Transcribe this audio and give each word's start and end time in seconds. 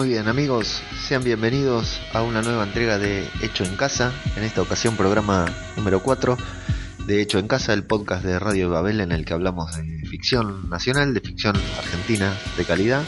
Muy 0.00 0.08
bien 0.08 0.28
amigos, 0.28 0.80
sean 1.06 1.22
bienvenidos 1.22 2.00
a 2.14 2.22
una 2.22 2.40
nueva 2.40 2.64
entrega 2.64 2.96
de 2.96 3.28
Hecho 3.42 3.64
en 3.64 3.76
Casa, 3.76 4.14
en 4.34 4.44
esta 4.44 4.62
ocasión 4.62 4.96
programa 4.96 5.44
número 5.76 6.00
4 6.00 6.38
de 7.04 7.20
Hecho 7.20 7.38
en 7.38 7.46
Casa, 7.46 7.74
el 7.74 7.84
podcast 7.84 8.24
de 8.24 8.38
Radio 8.38 8.70
Babel 8.70 9.02
en 9.02 9.12
el 9.12 9.26
que 9.26 9.34
hablamos 9.34 9.76
de 9.76 10.00
ficción 10.08 10.70
nacional, 10.70 11.12
de 11.12 11.20
ficción 11.20 11.54
argentina 11.76 12.34
de 12.56 12.64
calidad. 12.64 13.02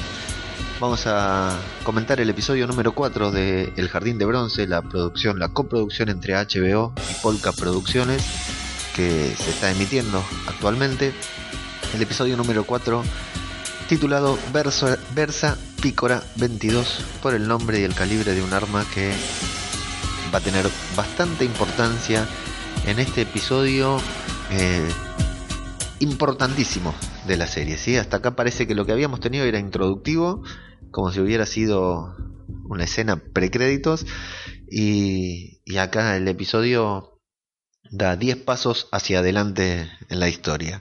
Vamos 0.80 1.04
a 1.06 1.58
comentar 1.82 2.20
el 2.20 2.28
episodio 2.28 2.66
número 2.66 2.92
4 2.92 3.30
de 3.30 3.72
El 3.78 3.88
Jardín 3.88 4.18
de 4.18 4.26
Bronce, 4.26 4.66
la 4.66 4.82
producción, 4.82 5.38
la 5.38 5.48
coproducción 5.48 6.10
entre 6.10 6.34
HBO 6.34 6.92
y 7.10 7.14
Polka 7.22 7.52
Producciones 7.52 8.22
que 8.94 9.34
se 9.38 9.48
está 9.48 9.70
emitiendo 9.70 10.22
actualmente. 10.46 11.14
El 11.94 12.02
episodio 12.02 12.36
número 12.36 12.64
4 12.64 13.02
titulado 13.88 14.38
Verso- 14.52 14.98
Versa 15.14 15.56
Pícora 15.82 16.22
22 16.36 17.04
por 17.20 17.34
el 17.34 17.48
nombre 17.48 17.80
y 17.80 17.82
el 17.82 17.92
calibre 17.92 18.34
de 18.34 18.42
un 18.42 18.52
arma 18.52 18.86
que 18.94 19.12
va 20.32 20.38
a 20.38 20.40
tener 20.40 20.64
bastante 20.94 21.44
importancia 21.44 22.24
en 22.86 23.00
este 23.00 23.22
episodio 23.22 24.00
eh, 24.52 24.88
importantísimo 25.98 26.94
de 27.26 27.36
la 27.36 27.48
serie. 27.48 27.76
¿sí? 27.78 27.96
Hasta 27.96 28.18
acá 28.18 28.36
parece 28.36 28.68
que 28.68 28.76
lo 28.76 28.86
que 28.86 28.92
habíamos 28.92 29.18
tenido 29.18 29.44
era 29.44 29.58
introductivo, 29.58 30.44
como 30.92 31.10
si 31.10 31.18
hubiera 31.18 31.46
sido 31.46 32.14
una 32.68 32.84
escena 32.84 33.16
precréditos, 33.16 34.06
y, 34.70 35.62
y 35.64 35.78
acá 35.78 36.16
el 36.16 36.28
episodio 36.28 37.20
da 37.90 38.14
10 38.14 38.36
pasos 38.36 38.88
hacia 38.92 39.18
adelante 39.18 39.90
en 40.08 40.20
la 40.20 40.28
historia. 40.28 40.80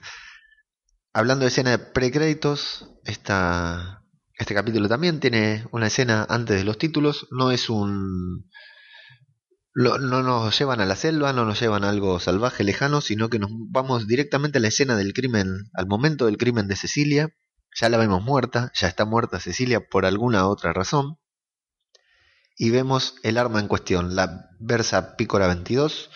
Hablando 1.11 1.45
de 1.45 1.49
escena 1.49 1.71
de 1.71 1.79
precréditos, 1.79 2.87
esta, 3.03 4.00
este 4.41 4.55
capítulo 4.55 4.89
también 4.89 5.19
tiene 5.19 5.67
una 5.71 5.85
escena 5.85 6.25
antes 6.27 6.57
de 6.57 6.63
los 6.63 6.79
títulos. 6.79 7.27
No 7.29 7.51
es 7.51 7.69
un. 7.69 8.49
no 9.75 9.99
nos 9.99 10.57
llevan 10.57 10.81
a 10.81 10.85
la 10.87 10.95
selva, 10.95 11.31
no 11.31 11.45
nos 11.45 11.59
llevan 11.59 11.83
a 11.83 11.89
algo 11.89 12.19
salvaje, 12.19 12.63
lejano, 12.63 13.01
sino 13.01 13.29
que 13.29 13.37
nos 13.37 13.51
vamos 13.69 14.07
directamente 14.07 14.57
a 14.57 14.61
la 14.61 14.69
escena 14.69 14.97
del 14.97 15.13
crimen, 15.13 15.69
al 15.75 15.85
momento 15.85 16.25
del 16.25 16.37
crimen 16.37 16.67
de 16.67 16.75
Cecilia. 16.75 17.29
Ya 17.79 17.89
la 17.89 17.97
vemos 17.97 18.23
muerta, 18.23 18.71
ya 18.73 18.87
está 18.87 19.05
muerta 19.05 19.39
Cecilia 19.39 19.87
por 19.87 20.07
alguna 20.07 20.47
otra 20.47 20.73
razón. 20.73 21.19
Y 22.57 22.71
vemos 22.71 23.15
el 23.21 23.37
arma 23.37 23.59
en 23.59 23.67
cuestión, 23.67 24.15
la 24.15 24.49
Versa 24.59 25.15
Pícora 25.17 25.45
22, 25.47 26.09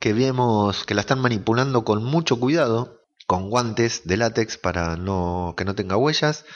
que 0.00 0.14
vemos 0.14 0.84
que 0.84 0.94
la 0.94 1.02
están 1.02 1.20
manipulando 1.20 1.84
con 1.84 2.02
mucho 2.02 2.40
cuidado, 2.40 3.02
con 3.26 3.50
guantes 3.50 4.06
de 4.06 4.16
látex 4.16 4.56
para 4.56 4.94
que 4.94 5.64
no 5.64 5.74
tenga 5.74 5.98
huellas. 5.98 6.46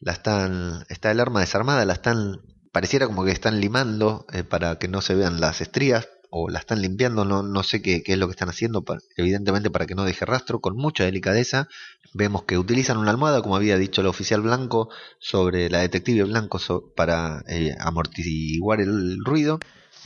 La 0.00 0.12
están 0.12 0.84
está 0.88 1.10
el 1.10 1.20
arma 1.20 1.40
desarmada, 1.40 1.84
la 1.84 1.92
están 1.94 2.40
pareciera 2.72 3.06
como 3.06 3.24
que 3.24 3.32
están 3.32 3.60
limando 3.60 4.26
eh, 4.32 4.44
para 4.44 4.78
que 4.78 4.88
no 4.88 5.00
se 5.02 5.14
vean 5.14 5.40
las 5.40 5.60
estrías 5.60 6.08
o 6.30 6.48
la 6.48 6.58
están 6.60 6.80
limpiando, 6.80 7.24
no, 7.24 7.42
no 7.42 7.62
sé 7.64 7.82
qué, 7.82 8.02
qué 8.02 8.12
es 8.12 8.18
lo 8.18 8.26
que 8.26 8.32
están 8.32 8.48
haciendo, 8.48 8.84
evidentemente 9.16 9.70
para 9.70 9.86
que 9.86 9.94
no 9.96 10.04
deje 10.04 10.24
rastro, 10.24 10.60
con 10.60 10.76
mucha 10.76 11.04
delicadeza. 11.04 11.68
Vemos 12.14 12.44
que 12.44 12.56
utilizan 12.58 12.98
una 12.98 13.10
almohada, 13.10 13.42
como 13.42 13.56
había 13.56 13.76
dicho 13.78 14.00
el 14.00 14.06
oficial 14.06 14.40
blanco, 14.42 14.88
sobre 15.18 15.68
la 15.70 15.80
detective 15.80 16.22
blanco 16.24 16.58
para 16.96 17.42
eh, 17.48 17.74
amortiguar 17.80 18.80
el 18.80 19.18
ruido. 19.24 19.58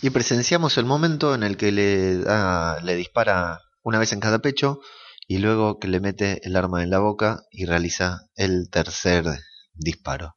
Y 0.03 0.11
presenciamos 0.11 0.77
el 0.79 0.87
momento 0.87 1.35
en 1.35 1.43
el 1.43 1.57
que 1.57 1.73
le, 1.73 2.19
da- 2.19 2.81
le 2.83 2.97
dispara 2.97 3.61
una 3.83 3.99
vez 3.99 4.13
en 4.13 4.21
cada 4.21 4.39
pecho 4.41 4.81
y 5.29 5.39
luego 5.39 5.79
que 5.79 5.89
le 5.89 6.01
mete 6.01 6.41
el 6.47 6.57
arma 6.57 6.83
en 6.83 6.91
la 6.91 6.99
boca 6.99 7.43
y 7.51 7.67
realiza 7.67 8.21
el 8.37 8.69
tercer 8.71 9.25
disparo. 9.75 10.35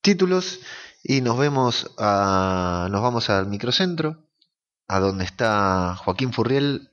Títulos 0.00 0.60
y 1.02 1.20
nos 1.20 1.38
vemos 1.38 1.94
a, 1.98 2.88
nos 2.90 3.02
vamos 3.02 3.30
al 3.30 3.46
microcentro 3.46 4.28
a 4.86 5.00
donde 5.00 5.24
está 5.24 5.96
Joaquín 5.96 6.32
Furriel 6.32 6.90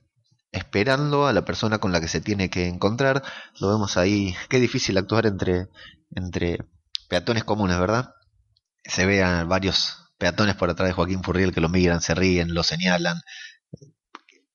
esperando 0.52 1.26
a 1.26 1.32
la 1.32 1.44
persona 1.44 1.78
con 1.78 1.92
la 1.92 2.00
que 2.00 2.08
se 2.08 2.20
tiene 2.20 2.50
que 2.50 2.66
encontrar. 2.66 3.22
Lo 3.60 3.68
vemos 3.68 3.96
ahí, 3.96 4.34
qué 4.48 4.60
difícil 4.60 4.98
actuar 4.98 5.26
entre 5.26 5.68
entre 6.14 6.58
peatones 7.08 7.44
comunes, 7.44 7.78
¿verdad? 7.78 8.14
Se 8.84 9.06
vean 9.06 9.48
varios 9.48 10.10
peatones 10.18 10.54
por 10.54 10.70
atrás 10.70 10.88
de 10.88 10.94
Joaquín 10.94 11.22
Furriel 11.22 11.52
que 11.52 11.60
lo 11.60 11.68
miran, 11.68 12.00
se 12.00 12.14
ríen, 12.14 12.54
lo 12.54 12.62
señalan, 12.62 13.20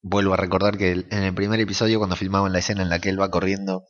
vuelvo 0.02 0.34
a 0.34 0.38
recordar 0.38 0.78
que 0.78 0.92
en 0.92 1.24
el 1.24 1.34
primer 1.34 1.60
episodio 1.60 2.00
cuando 2.00 2.16
filmaban 2.16 2.54
la 2.54 2.60
escena 2.60 2.82
en 2.82 2.90
la 2.90 3.00
que 3.00 3.10
él 3.10 3.22
va 3.22 3.32
corriendo 3.32 3.86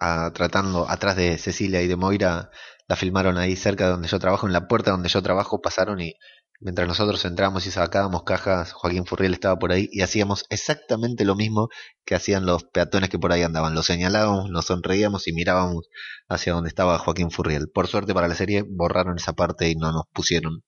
a- 0.00 0.32
tratando 0.32 0.88
atrás 0.90 1.16
de 1.16 1.38
Cecilia 1.38 1.82
y 1.82 1.88
de 1.88 1.96
Moira 1.96 2.50
la 2.88 2.96
filmaron 2.96 3.38
ahí 3.38 3.56
cerca 3.56 3.84
de 3.86 3.90
donde 3.92 4.08
yo 4.08 4.18
trabajo 4.18 4.46
en 4.46 4.52
la 4.52 4.68
puerta 4.68 4.90
donde 4.90 5.08
yo 5.08 5.22
trabajo 5.22 5.60
pasaron 5.60 6.00
y 6.00 6.14
mientras 6.60 6.86
nosotros 6.88 7.24
entramos 7.24 7.66
y 7.66 7.70
sacábamos 7.70 8.24
cajas 8.24 8.72
Joaquín 8.72 9.06
Furriel 9.06 9.34
estaba 9.34 9.58
por 9.58 9.72
ahí 9.72 9.88
y 9.92 10.02
hacíamos 10.02 10.44
exactamente 10.50 11.24
lo 11.24 11.34
mismo 11.36 11.68
que 12.04 12.14
hacían 12.14 12.46
los 12.46 12.64
peatones 12.64 13.10
que 13.10 13.18
por 13.18 13.32
ahí 13.32 13.42
andaban. 13.42 13.74
Lo 13.74 13.82
señalábamos 13.82 14.50
nos 14.50 14.66
sonreíamos 14.66 15.26
y 15.28 15.32
mirábamos 15.32 15.88
hacia 16.28 16.52
donde 16.54 16.68
estaba 16.68 16.98
Joaquín 16.98 17.30
Furriel. 17.30 17.68
Por 17.72 17.86
suerte 17.88 18.14
para 18.14 18.28
la 18.28 18.34
serie 18.34 18.62
borraron 18.68 19.16
esa 19.18 19.32
parte 19.34 19.68
y 19.68 19.74
no 19.76 19.92
nos 19.92 20.04
pusieron 20.12 20.62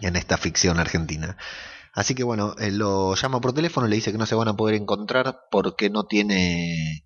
en 0.00 0.16
esta 0.16 0.36
ficción 0.38 0.78
argentina. 0.80 1.36
Así 1.94 2.14
que 2.14 2.24
bueno, 2.24 2.54
eh, 2.58 2.70
lo 2.72 3.14
llama 3.16 3.40
por 3.40 3.52
teléfono, 3.54 3.86
le 3.88 3.96
dice 3.96 4.12
que 4.12 4.18
no 4.18 4.26
se 4.26 4.34
van 4.36 4.48
a 4.48 4.56
poder 4.56 4.76
encontrar 4.76 5.40
porque 5.50 5.90
no 5.90 6.04
tiene, 6.06 7.04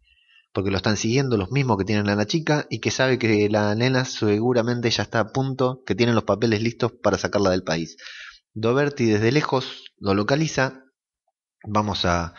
porque 0.53 0.71
lo 0.71 0.77
están 0.77 0.97
siguiendo 0.97 1.37
los 1.37 1.51
mismos 1.51 1.79
que 1.79 1.85
tienen 1.85 2.09
a 2.09 2.17
la 2.17 2.27
chica 2.27 2.67
y 2.69 2.81
que 2.81 2.91
sabe 2.91 3.19
que 3.19 3.49
la 3.49 3.75
nena 3.75 4.05
seguramente 4.05 4.91
ya 4.91 5.03
está 5.03 5.21
a 5.21 5.33
punto, 5.33 5.83
que 5.87 5.95
tienen 5.95 6.15
los 6.15 6.25
papeles 6.25 6.63
listos 6.63 6.93
para 7.03 7.19
sacarla 7.19 7.51
del 7.51 7.65
país. 7.65 7.97
Doberti 8.55 9.07
desde 9.07 9.33
lejos 9.33 9.93
lo 9.97 10.15
localiza, 10.15 10.85
vamos 11.65 12.05
a, 12.05 12.35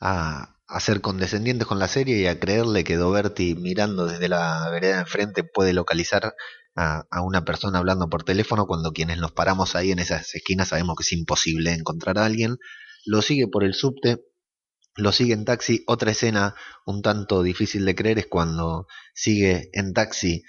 a, 0.00 0.54
ser 0.80 1.00
condescendientes 1.00 1.66
con 1.66 1.78
la 1.78 1.88
serie 1.88 2.18
y 2.18 2.26
a 2.26 2.38
creerle 2.40 2.84
que 2.84 2.96
Doberti 2.96 3.54
mirando 3.54 4.06
desde 4.06 4.28
la 4.28 4.68
vereda 4.70 4.94
de 4.94 5.00
enfrente 5.00 5.44
puede 5.44 5.74
localizar 5.74 6.34
a, 6.74 7.04
a 7.10 7.22
una 7.22 7.44
persona 7.44 7.78
hablando 7.78 8.08
por 8.08 8.24
teléfono 8.24 8.66
cuando 8.66 8.92
quienes 8.92 9.18
nos 9.18 9.32
paramos 9.32 9.74
ahí 9.74 9.90
en 9.90 9.98
esas 9.98 10.34
esquinas 10.34 10.68
sabemos 10.68 10.96
que 10.96 11.02
es 11.02 11.12
imposible 11.12 11.72
encontrar 11.72 12.18
a 12.18 12.24
alguien. 12.24 12.56
Lo 13.04 13.20
sigue 13.20 13.46
por 13.48 13.64
el 13.64 13.74
subte, 13.74 14.22
lo 14.98 15.12
sigue 15.12 15.32
en 15.32 15.44
taxi. 15.44 15.84
Otra 15.86 16.10
escena 16.10 16.54
un 16.84 17.02
tanto 17.02 17.42
difícil 17.42 17.84
de 17.84 17.94
creer 17.94 18.18
es 18.18 18.26
cuando 18.26 18.86
sigue 19.14 19.70
en 19.72 19.94
taxi 19.94 20.42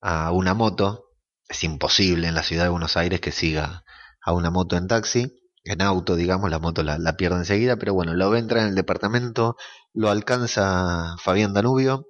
a 0.00 0.30
una 0.30 0.54
moto. 0.54 1.06
Es 1.48 1.64
imposible 1.64 2.28
en 2.28 2.34
la 2.34 2.42
ciudad 2.42 2.64
de 2.64 2.68
Buenos 2.68 2.96
Aires 2.96 3.20
que 3.20 3.32
siga 3.32 3.84
a 4.20 4.32
una 4.32 4.50
moto 4.50 4.76
en 4.76 4.88
taxi. 4.88 5.32
En 5.64 5.80
auto, 5.80 6.16
digamos, 6.16 6.50
la 6.50 6.58
moto 6.58 6.82
la, 6.82 7.16
pierde 7.16 7.38
enseguida, 7.38 7.76
pero 7.76 7.94
bueno, 7.94 8.12
lo 8.12 8.28
ve 8.28 8.38
entrar 8.38 8.62
en 8.62 8.68
el 8.68 8.74
departamento, 8.74 9.56
lo 9.94 10.10
alcanza 10.10 11.16
Fabián 11.22 11.54
Danubio, 11.54 12.06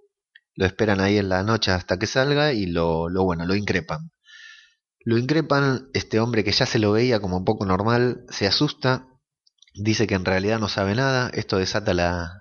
lo 0.56 0.66
esperan 0.66 1.00
ahí 1.00 1.18
en 1.18 1.28
la 1.28 1.44
noche 1.44 1.70
hasta 1.70 1.96
que 1.96 2.08
salga 2.08 2.52
y 2.52 2.66
lo, 2.66 3.08
lo 3.08 3.22
bueno, 3.22 3.46
lo 3.46 3.54
increpan. 3.54 4.10
Lo 5.04 5.18
increpan, 5.18 5.88
este 5.94 6.18
hombre 6.18 6.42
que 6.42 6.50
ya 6.50 6.66
se 6.66 6.80
lo 6.80 6.90
veía 6.90 7.20
como 7.20 7.44
poco 7.44 7.64
normal, 7.64 8.24
se 8.30 8.48
asusta, 8.48 9.06
dice 9.74 10.06
que 10.06 10.14
en 10.14 10.24
realidad 10.24 10.58
no 10.58 10.68
sabe 10.68 10.94
nada, 10.94 11.30
esto 11.34 11.58
desata 11.58 11.94
la, 11.94 12.40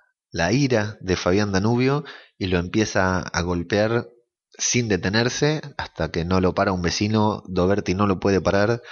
ira 0.52 0.96
de 1.00 1.16
Fabián 1.16 1.52
Danubio 1.52 2.04
y 2.38 2.46
lo 2.46 2.58
empieza 2.58 3.20
a 3.20 3.42
golpear 3.42 4.08
sin 4.56 4.88
detenerse 4.88 5.60
hasta 5.76 6.10
que 6.10 6.24
no 6.24 6.40
lo 6.40 6.54
para 6.54 6.72
un 6.72 6.82
vecino, 6.82 7.42
Doberti 7.46 7.94
no 7.94 8.06
lo 8.06 8.20
puede 8.20 8.40
parar 8.40 8.82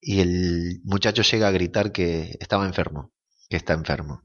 y 0.00 0.20
el 0.20 0.80
muchacho 0.84 1.22
llega 1.22 1.48
a 1.48 1.52
gritar 1.52 1.92
que 1.92 2.36
estaba 2.40 2.66
enfermo, 2.66 3.12
que 3.48 3.56
está 3.56 3.74
enfermo. 3.74 4.22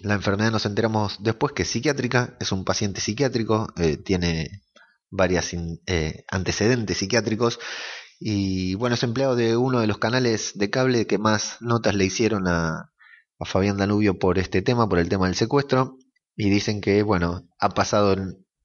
La 0.00 0.14
enfermedad 0.14 0.50
nos 0.50 0.66
enteramos 0.66 1.18
después 1.20 1.52
que 1.52 1.62
es 1.62 1.68
psiquiátrica, 1.68 2.36
es 2.40 2.50
un 2.52 2.64
paciente 2.64 3.00
psiquiátrico, 3.00 3.68
eh, 3.76 3.96
tiene 3.96 4.62
varias 5.10 5.52
eh, 5.86 6.24
antecedentes 6.30 6.98
psiquiátricos 6.98 7.60
y 8.24 8.74
bueno, 8.76 8.94
es 8.94 9.02
empleado 9.02 9.36
de 9.36 9.56
uno 9.56 9.80
de 9.80 9.86
los 9.86 9.98
canales 9.98 10.52
de 10.54 10.70
cable 10.70 11.06
que 11.06 11.18
más 11.18 11.56
notas 11.60 11.94
le 11.94 12.04
hicieron 12.04 12.46
a, 12.48 12.92
a 13.38 13.44
Fabián 13.44 13.76
Danubio 13.76 14.18
por 14.18 14.38
este 14.38 14.62
tema, 14.62 14.88
por 14.88 14.98
el 14.98 15.08
tema 15.08 15.26
del 15.26 15.34
secuestro 15.34 15.98
y 16.36 16.50
dicen 16.50 16.80
que 16.80 17.02
bueno, 17.02 17.48
ha 17.58 17.70
pasado 17.70 18.16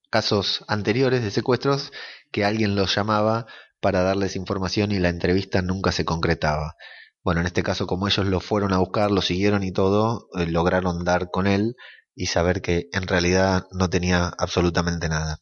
casos 0.09 0.63
anteriores 0.68 1.24
de 1.24 1.31
secuestros 1.31 1.92
que 2.31 2.45
alguien 2.45 2.75
los 2.75 2.95
llamaba 2.95 3.48
para 3.81 4.04
darles 4.04 4.36
información 4.36 4.92
y 4.92 5.00
la 5.00 5.09
entrevista 5.09 5.62
nunca 5.62 5.92
se 5.92 6.06
concretaba. 6.06 6.75
Bueno, 7.24 7.42
en 7.42 7.48
este 7.48 7.63
caso, 7.63 7.88
como 7.88 8.07
ellos 8.07 8.25
lo 8.25 8.39
fueron 8.39 8.74
a 8.74 8.77
buscar, 8.77 9.12
lo 9.12 9.21
siguieron 9.21 9.63
y 9.63 9.71
todo, 9.71 10.30
eh, 10.36 10.45
lograron 10.45 11.04
dar 11.04 11.30
con 11.30 11.48
él 11.48 11.75
y 12.15 12.27
saber 12.27 12.62
que 12.62 12.88
en 12.94 13.07
realidad 13.07 13.65
no 13.71 13.89
tenía 13.89 14.31
absolutamente 14.38 15.09
nada. 15.09 15.42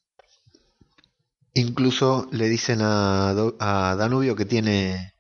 Incluso 1.56 2.28
le 2.32 2.50
dicen 2.50 2.82
a, 2.82 3.30
a 3.30 3.96
Danubio 3.96 4.36
que 4.36 4.44
tiene 4.44 5.14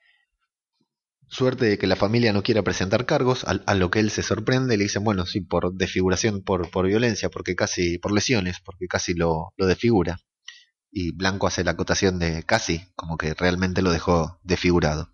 suerte 1.29 1.65
de 1.65 1.77
que 1.77 1.87
la 1.87 1.95
familia 1.95 2.33
no 2.33 2.43
quiera 2.43 2.61
presentar 2.61 3.05
cargos, 3.05 3.45
a, 3.45 3.73
lo 3.75 3.89
que 3.89 3.99
él 3.99 4.11
se 4.11 4.21
sorprende, 4.21 4.75
le 4.77 4.83
dicen, 4.83 5.05
bueno, 5.05 5.25
sí, 5.25 5.39
por 5.39 5.73
desfiguración, 5.73 6.43
por, 6.43 6.69
por 6.71 6.87
violencia, 6.87 7.29
porque 7.29 7.55
casi, 7.55 7.99
por 7.99 8.11
lesiones, 8.11 8.59
porque 8.59 8.87
casi 8.87 9.13
lo, 9.13 9.53
lo 9.55 9.65
desfigura. 9.65 10.19
Y 10.91 11.11
Blanco 11.11 11.47
hace 11.47 11.63
la 11.63 11.71
acotación 11.71 12.19
de 12.19 12.43
casi, 12.43 12.85
como 12.95 13.17
que 13.17 13.33
realmente 13.33 13.81
lo 13.81 13.91
dejó 13.91 14.39
desfigurado. 14.43 15.13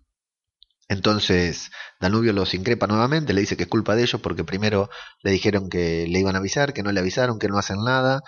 Entonces 0.88 1.70
Danubio 2.00 2.32
los 2.32 2.52
increpa 2.52 2.88
nuevamente, 2.88 3.32
le 3.32 3.40
dice 3.42 3.56
que 3.56 3.62
es 3.64 3.68
culpa 3.68 3.94
de 3.94 4.02
ellos 4.02 4.20
porque 4.20 4.44
primero 4.44 4.90
le 5.22 5.30
dijeron 5.30 5.70
que 5.70 6.06
le 6.08 6.18
iban 6.18 6.34
a 6.34 6.38
avisar, 6.40 6.72
que 6.72 6.82
no 6.82 6.92
le 6.92 7.00
avisaron, 7.00 7.38
que 7.38 7.48
no 7.48 7.58
hacen 7.58 7.78
nada, 7.84 8.22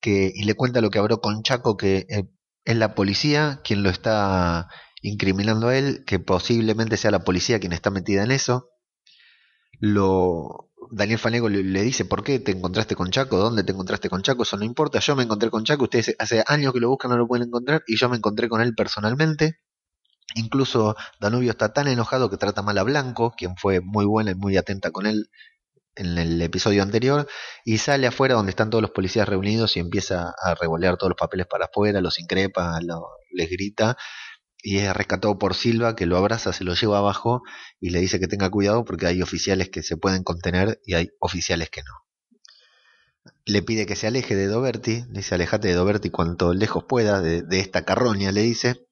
que 0.00 0.32
y 0.34 0.44
le 0.44 0.54
cuenta 0.54 0.80
lo 0.80 0.90
que 0.90 0.98
habló 0.98 1.20
con 1.20 1.42
Chaco, 1.42 1.76
que 1.76 2.06
eh, 2.08 2.24
es 2.68 2.76
la 2.76 2.94
policía 2.94 3.62
quien 3.64 3.82
lo 3.82 3.88
está 3.88 4.68
incriminando 5.00 5.68
a 5.68 5.78
él, 5.78 6.04
que 6.06 6.18
posiblemente 6.18 6.98
sea 6.98 7.10
la 7.10 7.24
policía 7.24 7.60
quien 7.60 7.72
está 7.72 7.88
metida 7.88 8.22
en 8.22 8.30
eso. 8.30 8.68
Lo 9.80 10.68
Daniel 10.90 11.18
Fanego 11.18 11.48
le, 11.48 11.82
dice, 11.82 12.04
¿por 12.04 12.22
qué 12.22 12.40
te 12.40 12.52
encontraste 12.52 12.94
con 12.94 13.10
Chaco? 13.10 13.38
¿Dónde 13.38 13.64
te 13.64 13.72
encontraste 13.72 14.10
con 14.10 14.20
Chaco? 14.20 14.42
Eso 14.42 14.58
no 14.58 14.66
importa, 14.66 14.98
yo 14.98 15.16
me 15.16 15.22
encontré 15.22 15.48
con 15.48 15.64
Chaco, 15.64 15.84
ustedes 15.84 16.14
hace 16.18 16.44
años 16.46 16.74
que 16.74 16.80
lo 16.80 16.90
buscan, 16.90 17.10
no 17.10 17.16
lo 17.16 17.26
pueden 17.26 17.48
encontrar, 17.48 17.84
y 17.86 17.96
yo 17.96 18.10
me 18.10 18.18
encontré 18.18 18.50
con 18.50 18.60
él 18.60 18.74
personalmente. 18.74 19.60
Incluso 20.34 20.94
Danubio 21.20 21.52
está 21.52 21.72
tan 21.72 21.88
enojado 21.88 22.28
que 22.28 22.36
trata 22.36 22.60
mal 22.60 22.76
a 22.76 22.82
Blanco, 22.82 23.32
quien 23.34 23.56
fue 23.56 23.80
muy 23.80 24.04
buena 24.04 24.32
y 24.32 24.34
muy 24.34 24.58
atenta 24.58 24.90
con 24.90 25.06
él 25.06 25.30
en 25.98 26.16
el 26.16 26.40
episodio 26.40 26.82
anterior, 26.82 27.26
y 27.64 27.78
sale 27.78 28.06
afuera 28.06 28.34
donde 28.34 28.50
están 28.50 28.70
todos 28.70 28.82
los 28.82 28.92
policías 28.92 29.28
reunidos 29.28 29.76
y 29.76 29.80
empieza 29.80 30.34
a 30.42 30.54
revolear 30.54 30.96
todos 30.96 31.10
los 31.10 31.18
papeles 31.18 31.46
para 31.46 31.66
afuera, 31.66 32.00
los 32.00 32.18
increpa, 32.18 32.78
les 33.32 33.50
grita, 33.50 33.96
y 34.62 34.78
es 34.78 34.92
rescatado 34.94 35.38
por 35.38 35.54
Silva, 35.54 35.94
que 35.94 36.06
lo 36.06 36.16
abraza, 36.16 36.52
se 36.52 36.64
lo 36.64 36.74
lleva 36.74 36.98
abajo 36.98 37.42
y 37.80 37.90
le 37.90 38.00
dice 38.00 38.18
que 38.18 38.26
tenga 38.26 38.50
cuidado 38.50 38.84
porque 38.84 39.06
hay 39.06 39.22
oficiales 39.22 39.70
que 39.70 39.82
se 39.82 39.96
pueden 39.96 40.24
contener 40.24 40.80
y 40.84 40.94
hay 40.94 41.10
oficiales 41.20 41.70
que 41.70 41.82
no. 41.82 41.92
Le 43.44 43.62
pide 43.62 43.86
que 43.86 43.96
se 43.96 44.06
aleje 44.06 44.34
de 44.34 44.46
Doberti, 44.46 45.04
dice 45.10 45.34
alejate 45.34 45.68
de 45.68 45.74
Doberti 45.74 46.10
cuanto 46.10 46.54
lejos 46.54 46.84
pueda 46.84 47.20
de, 47.20 47.44
esta 47.60 47.84
carroña, 47.84 48.32
le 48.32 48.42
dice, 48.42 48.86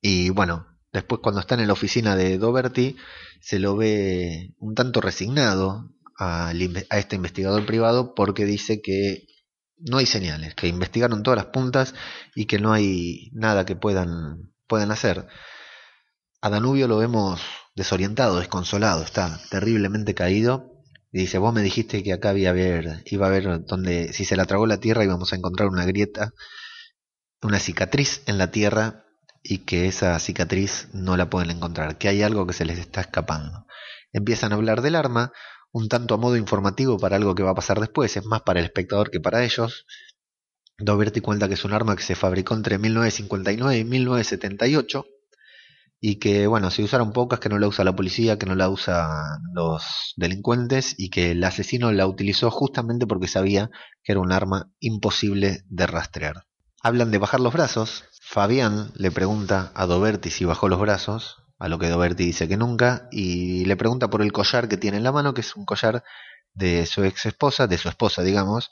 y 0.00 0.30
bueno, 0.30 0.66
después 0.92 1.20
cuando 1.22 1.40
está 1.40 1.56
en 1.56 1.66
la 1.66 1.72
oficina 1.72 2.14
de 2.14 2.38
Doberti, 2.38 2.96
se 3.40 3.58
lo 3.58 3.76
ve 3.76 4.54
un 4.58 4.74
tanto 4.74 5.00
resignado 5.00 5.90
a, 6.18 6.52
este 6.90 7.16
investigador 7.16 7.66
privado 7.66 8.14
porque 8.14 8.44
dice 8.44 8.80
que 8.80 9.26
no 9.78 9.98
hay 9.98 10.06
señales, 10.06 10.54
que 10.54 10.68
investigaron 10.68 11.22
todas 11.22 11.36
las 11.36 11.46
puntas 11.46 11.94
y 12.34 12.46
que 12.46 12.58
no 12.58 12.72
hay 12.72 13.30
nada 13.32 13.66
que 13.66 13.76
puedan, 13.76 14.54
puedan 14.66 14.90
hacer. 14.90 15.26
A 16.40 16.50
Danubio 16.50 16.88
lo 16.88 16.98
vemos 16.98 17.40
desorientado, 17.74 18.38
desconsolado, 18.38 19.02
está 19.02 19.40
terriblemente 19.50 20.14
caído 20.14 20.72
y 21.12 21.20
dice, 21.20 21.38
vos 21.38 21.54
me 21.54 21.62
dijiste 21.62 22.02
que 22.02 22.12
acá 22.12 22.30
había 22.30 22.52
ver, 22.52 23.02
iba 23.06 23.26
a 23.26 23.28
haber 23.28 23.64
donde 23.64 24.12
si 24.12 24.24
se 24.24 24.36
la 24.36 24.46
tragó 24.46 24.66
la 24.66 24.80
tierra 24.80 25.04
íbamos 25.04 25.32
a 25.32 25.36
encontrar 25.36 25.68
una 25.68 25.84
grieta, 25.84 26.32
una 27.42 27.58
cicatriz 27.58 28.22
en 28.26 28.38
la 28.38 28.50
tierra 28.50 29.04
y 29.42 29.58
que 29.58 29.86
esa 29.86 30.18
cicatriz 30.18 30.88
no 30.92 31.16
la 31.16 31.30
pueden 31.30 31.50
encontrar, 31.50 31.98
que 31.98 32.08
hay 32.08 32.22
algo 32.22 32.46
que 32.46 32.54
se 32.54 32.64
les 32.64 32.78
está 32.78 33.00
escapando. 33.02 33.66
Empiezan 34.12 34.52
a 34.52 34.56
hablar 34.56 34.82
del 34.82 34.96
arma, 34.96 35.32
un 35.76 35.90
tanto 35.90 36.14
a 36.14 36.16
modo 36.16 36.38
informativo 36.38 36.96
para 36.96 37.16
algo 37.16 37.34
que 37.34 37.42
va 37.42 37.50
a 37.50 37.54
pasar 37.54 37.80
después, 37.80 38.16
es 38.16 38.24
más 38.24 38.40
para 38.40 38.60
el 38.60 38.64
espectador 38.64 39.10
que 39.10 39.20
para 39.20 39.44
ellos. 39.44 39.84
Doberti 40.78 41.20
cuenta 41.20 41.48
que 41.48 41.54
es 41.54 41.66
un 41.66 41.74
arma 41.74 41.96
que 41.96 42.02
se 42.02 42.14
fabricó 42.14 42.54
entre 42.54 42.78
1959 42.78 43.78
y 43.78 43.84
1978 43.84 45.04
y 46.00 46.16
que, 46.18 46.46
bueno, 46.46 46.70
se 46.70 46.82
usaron 46.82 47.12
pocas, 47.12 47.40
que 47.40 47.50
no 47.50 47.58
la 47.58 47.68
usa 47.68 47.84
la 47.84 47.94
policía, 47.94 48.38
que 48.38 48.46
no 48.46 48.54
la 48.54 48.70
usan 48.70 49.06
los 49.52 50.14
delincuentes 50.16 50.94
y 50.96 51.10
que 51.10 51.32
el 51.32 51.44
asesino 51.44 51.92
la 51.92 52.06
utilizó 52.06 52.50
justamente 52.50 53.06
porque 53.06 53.28
sabía 53.28 53.70
que 54.02 54.12
era 54.12 54.20
un 54.22 54.32
arma 54.32 54.70
imposible 54.80 55.62
de 55.68 55.86
rastrear. 55.86 56.46
Hablan 56.82 57.10
de 57.10 57.18
bajar 57.18 57.40
los 57.40 57.52
brazos, 57.52 58.04
Fabián 58.22 58.92
le 58.94 59.10
pregunta 59.10 59.72
a 59.74 59.84
Doberti 59.84 60.30
si 60.30 60.46
bajó 60.46 60.70
los 60.70 60.80
brazos, 60.80 61.36
a 61.58 61.68
lo 61.68 61.78
que 61.78 61.88
Doberti 61.88 62.24
dice 62.24 62.48
que 62.48 62.56
nunca, 62.56 63.08
y 63.10 63.64
le 63.64 63.76
pregunta 63.76 64.08
por 64.08 64.22
el 64.22 64.32
collar 64.32 64.68
que 64.68 64.76
tiene 64.76 64.98
en 64.98 65.04
la 65.04 65.12
mano, 65.12 65.34
que 65.34 65.40
es 65.40 65.56
un 65.56 65.64
collar 65.64 66.04
de 66.54 66.86
su 66.86 67.04
ex 67.04 67.26
esposa, 67.26 67.66
de 67.66 67.78
su 67.78 67.88
esposa, 67.88 68.22
digamos, 68.22 68.70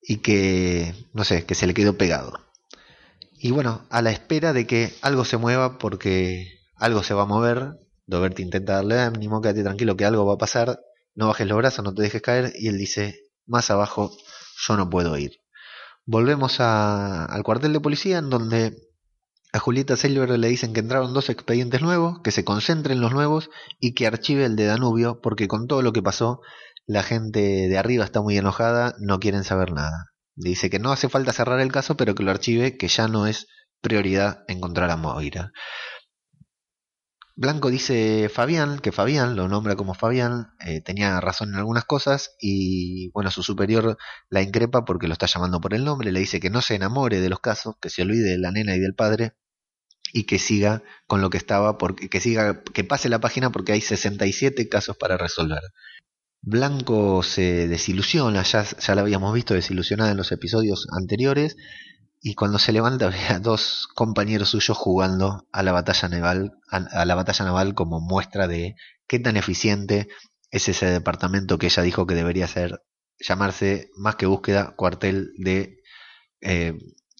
y 0.00 0.18
que, 0.18 0.94
no 1.12 1.24
sé, 1.24 1.44
que 1.44 1.54
se 1.54 1.66
le 1.66 1.74
quedó 1.74 1.96
pegado. 1.96 2.40
Y 3.32 3.50
bueno, 3.50 3.86
a 3.90 4.02
la 4.02 4.10
espera 4.10 4.52
de 4.52 4.66
que 4.66 4.94
algo 5.02 5.24
se 5.24 5.36
mueva, 5.36 5.78
porque 5.78 6.60
algo 6.76 7.02
se 7.02 7.14
va 7.14 7.22
a 7.22 7.26
mover, 7.26 7.78
Doberti 8.06 8.42
intenta 8.42 8.74
darle 8.74 9.00
ánimo, 9.00 9.42
quédate 9.42 9.62
tranquilo 9.64 9.96
que 9.96 10.04
algo 10.04 10.24
va 10.24 10.34
a 10.34 10.38
pasar, 10.38 10.80
no 11.14 11.26
bajes 11.28 11.46
los 11.46 11.58
brazos, 11.58 11.84
no 11.84 11.94
te 11.94 12.02
dejes 12.02 12.22
caer, 12.22 12.52
y 12.56 12.68
él 12.68 12.78
dice, 12.78 13.20
más 13.46 13.70
abajo, 13.70 14.16
yo 14.66 14.76
no 14.76 14.88
puedo 14.88 15.16
ir. 15.18 15.40
Volvemos 16.04 16.60
al 16.60 17.42
cuartel 17.42 17.72
de 17.72 17.80
policía 17.80 18.18
en 18.18 18.30
donde 18.30 18.85
a 19.56 19.58
Julieta 19.58 19.96
Silver 19.96 20.38
le 20.38 20.48
dicen 20.48 20.74
que 20.74 20.80
entraron 20.80 21.14
dos 21.14 21.30
expedientes 21.30 21.80
nuevos, 21.80 22.20
que 22.22 22.30
se 22.30 22.44
concentre 22.44 22.92
en 22.92 23.00
los 23.00 23.12
nuevos 23.12 23.48
y 23.80 23.94
que 23.94 24.06
archive 24.06 24.44
el 24.44 24.54
de 24.54 24.66
Danubio, 24.66 25.20
porque 25.22 25.48
con 25.48 25.66
todo 25.66 25.80
lo 25.80 25.94
que 25.94 26.02
pasó, 26.02 26.42
la 26.86 27.02
gente 27.02 27.40
de 27.40 27.78
arriba 27.78 28.04
está 28.04 28.20
muy 28.20 28.36
enojada, 28.36 28.94
no 29.00 29.18
quieren 29.18 29.44
saber 29.44 29.72
nada. 29.72 30.12
Dice 30.34 30.68
que 30.68 30.78
no 30.78 30.92
hace 30.92 31.08
falta 31.08 31.32
cerrar 31.32 31.60
el 31.60 31.72
caso, 31.72 31.96
pero 31.96 32.14
que 32.14 32.22
lo 32.22 32.30
archive, 32.30 32.76
que 32.76 32.88
ya 32.88 33.08
no 33.08 33.26
es 33.26 33.46
prioridad 33.80 34.44
encontrar 34.46 34.90
a 34.90 34.96
Moira. 34.96 35.52
Blanco 37.34 37.70
dice 37.70 38.28
Fabián, 38.28 38.78
que 38.78 38.92
Fabián, 38.92 39.36
lo 39.36 39.48
nombra 39.48 39.74
como 39.76 39.94
Fabián, 39.94 40.54
eh, 40.60 40.82
tenía 40.82 41.18
razón 41.20 41.50
en 41.50 41.56
algunas 41.56 41.84
cosas 41.84 42.34
y 42.40 43.10
bueno, 43.12 43.30
su 43.30 43.42
superior 43.42 43.96
la 44.28 44.42
increpa 44.42 44.84
porque 44.84 45.06
lo 45.06 45.14
está 45.14 45.26
llamando 45.26 45.60
por 45.60 45.74
el 45.74 45.84
nombre, 45.84 46.12
le 46.12 46.20
dice 46.20 46.40
que 46.40 46.50
no 46.50 46.62
se 46.62 46.74
enamore 46.74 47.20
de 47.20 47.28
los 47.30 47.40
casos, 47.40 47.76
que 47.80 47.90
se 47.90 48.02
olvide 48.02 48.30
de 48.30 48.38
la 48.38 48.52
nena 48.52 48.74
y 48.74 48.80
del 48.80 48.94
padre 48.94 49.34
y 50.16 50.24
que 50.24 50.38
siga 50.38 50.82
con 51.06 51.20
lo 51.20 51.28
que 51.28 51.36
estaba, 51.36 51.76
porque, 51.76 52.08
que 52.08 52.20
siga, 52.20 52.62
que 52.62 52.84
pase 52.84 53.10
la 53.10 53.20
página 53.20 53.50
porque 53.50 53.72
hay 53.72 53.82
67 53.82 54.66
casos 54.70 54.96
para 54.96 55.18
resolver. 55.18 55.60
Blanco 56.40 57.22
se 57.22 57.68
desilusiona, 57.68 58.42
ya, 58.42 58.64
ya 58.64 58.94
la 58.94 59.02
habíamos 59.02 59.34
visto 59.34 59.52
desilusionada 59.52 60.12
en 60.12 60.16
los 60.16 60.32
episodios 60.32 60.86
anteriores, 60.98 61.58
y 62.22 62.34
cuando 62.34 62.58
se 62.58 62.72
levanta 62.72 63.10
ve 63.10 63.18
a 63.28 63.40
dos 63.40 63.88
compañeros 63.94 64.48
suyos 64.48 64.78
jugando 64.78 65.46
a 65.52 65.62
la 65.62 65.72
batalla 65.72 66.08
naval, 66.08 66.52
a, 66.70 67.04
la 67.04 67.14
batalla 67.14 67.44
naval 67.44 67.74
como 67.74 68.00
muestra 68.00 68.48
de 68.48 68.74
qué 69.06 69.18
tan 69.18 69.36
eficiente 69.36 70.08
es 70.50 70.70
ese 70.70 70.86
departamento 70.86 71.58
que 71.58 71.66
ella 71.66 71.82
dijo 71.82 72.06
que 72.06 72.14
debería 72.14 72.48
ser 72.48 72.80
llamarse 73.18 73.90
más 73.96 74.16
que 74.16 74.24
búsqueda 74.24 74.74
cuartel 74.76 75.32
de 75.36 75.82
eh, 76.40 76.78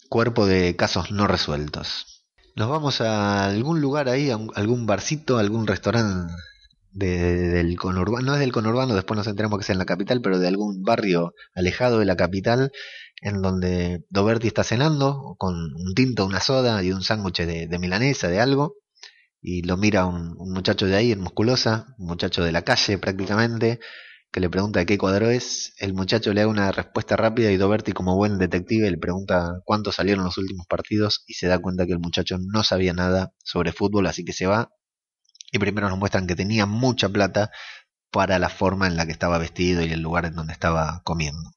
cuerpo 0.08 0.46
de 0.46 0.76
casos 0.76 1.10
no 1.10 1.26
resueltos. 1.26 2.15
Nos 2.56 2.70
vamos 2.70 3.02
a 3.02 3.44
algún 3.44 3.82
lugar 3.82 4.08
ahí, 4.08 4.30
a 4.30 4.38
algún 4.54 4.86
barcito, 4.86 5.36
algún 5.36 5.66
restaurante 5.66 6.32
del 6.90 7.76
conurbano, 7.76 8.28
no 8.28 8.34
es 8.34 8.40
del 8.40 8.50
conurbano, 8.50 8.94
después 8.94 9.18
nos 9.18 9.26
enteramos 9.26 9.58
que 9.58 9.64
es 9.64 9.68
en 9.68 9.76
la 9.76 9.84
capital, 9.84 10.22
pero 10.22 10.38
de 10.38 10.48
algún 10.48 10.82
barrio 10.82 11.34
alejado 11.54 11.98
de 11.98 12.06
la 12.06 12.16
capital, 12.16 12.72
en 13.20 13.42
donde 13.42 14.06
Doberti 14.08 14.46
está 14.46 14.64
cenando 14.64 15.34
con 15.36 15.54
un 15.54 15.94
tinto, 15.94 16.24
una 16.24 16.40
soda 16.40 16.82
y 16.82 16.92
un 16.92 17.02
sándwich 17.02 17.42
de, 17.42 17.78
milanesa, 17.78 18.28
de 18.28 18.40
algo, 18.40 18.76
y 19.42 19.60
lo 19.60 19.76
mira 19.76 20.06
un, 20.06 20.34
muchacho 20.50 20.86
de 20.86 20.96
ahí, 20.96 21.12
en 21.12 21.20
musculosa, 21.20 21.94
un 21.98 22.06
muchacho 22.06 22.42
de 22.42 22.52
la 22.52 22.62
calle 22.62 22.96
prácticamente, 22.96 23.80
que 24.32 24.40
le 24.40 24.50
pregunta 24.50 24.84
qué 24.84 24.98
cuadro 24.98 25.30
es, 25.30 25.74
el 25.78 25.94
muchacho 25.94 26.32
le 26.32 26.42
da 26.42 26.48
una 26.48 26.72
respuesta 26.72 27.16
rápida 27.16 27.50
y 27.50 27.56
Doberti 27.56 27.92
como 27.92 28.16
buen 28.16 28.38
detective 28.38 28.90
le 28.90 28.98
pregunta 28.98 29.60
cuántos 29.64 29.94
salieron 29.96 30.24
los 30.24 30.38
últimos 30.38 30.66
partidos 30.66 31.24
y 31.26 31.34
se 31.34 31.46
da 31.46 31.58
cuenta 31.58 31.86
que 31.86 31.92
el 31.92 32.00
muchacho 32.00 32.36
no 32.38 32.62
sabía 32.62 32.92
nada 32.92 33.32
sobre 33.42 33.72
fútbol, 33.72 34.06
así 34.06 34.24
que 34.24 34.32
se 34.32 34.46
va 34.46 34.70
y 35.52 35.58
primero 35.58 35.88
nos 35.88 35.98
muestran 35.98 36.26
que 36.26 36.36
tenía 36.36 36.66
mucha 36.66 37.08
plata 37.08 37.50
para 38.10 38.38
la 38.38 38.48
forma 38.48 38.86
en 38.86 38.96
la 38.96 39.06
que 39.06 39.12
estaba 39.12 39.38
vestido 39.38 39.82
y 39.82 39.92
el 39.92 40.00
lugar 40.00 40.26
en 40.26 40.34
donde 40.34 40.52
estaba 40.52 41.02
comiendo. 41.04 41.50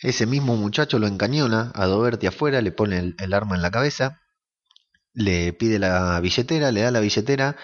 Ese 0.00 0.26
mismo 0.26 0.56
muchacho 0.56 0.98
lo 0.98 1.06
encañona 1.06 1.72
a 1.74 1.86
Doberti 1.86 2.26
afuera, 2.26 2.60
le 2.60 2.72
pone 2.72 3.14
el, 3.18 3.34
arma 3.34 3.56
en 3.56 3.62
la 3.62 3.70
cabeza, 3.70 4.20
le 5.12 5.52
pide 5.52 5.78
la 5.78 6.20
billetera, 6.20 6.70
le 6.70 6.82
da 6.82 6.90
la 6.90 7.00
billetera 7.00 7.56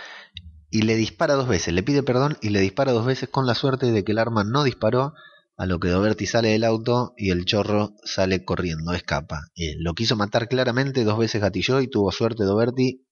y 0.73 0.83
le 0.83 0.97
dispara 0.97 1.35
dos 1.35 1.47
veces, 1.47 1.75
le 1.75 1.83
pide 1.83 2.03
perdón 2.03 2.39
y 2.41 2.49
le 2.49 2.59
dispara 2.61 2.93
dos 2.93 3.05
veces 3.05 3.29
con 3.29 3.47
la 3.47 3.55
suerte 3.55 3.93
de 3.93 4.05
que 4.05 4.13
el 4.13 4.19
arma 4.19 4.43
no 4.43 4.65
disparó 4.65 5.13
a 5.59 5.67
lo 5.67 5.79
que 5.79 5.89
Doberti 5.89 6.27
sale 6.27 6.49
del 6.49 6.65
auto 6.65 7.13
y 7.19 7.31
el 7.31 7.45
chorro 7.45 7.93
sale 8.05 8.43
corriendo, 8.43 8.95
escapa. 8.95 9.43
Eh, 9.55 9.75
lo 9.79 9.95
quiso 9.95 10.17
matar 10.17 10.49
claramente, 10.49 11.05
dos 11.05 11.19
veces 11.19 11.43
gatilló 11.43 11.83
y 11.83 11.89
tuvo 11.89 12.11
suerte 12.11 12.45
Doberti. 12.45 13.07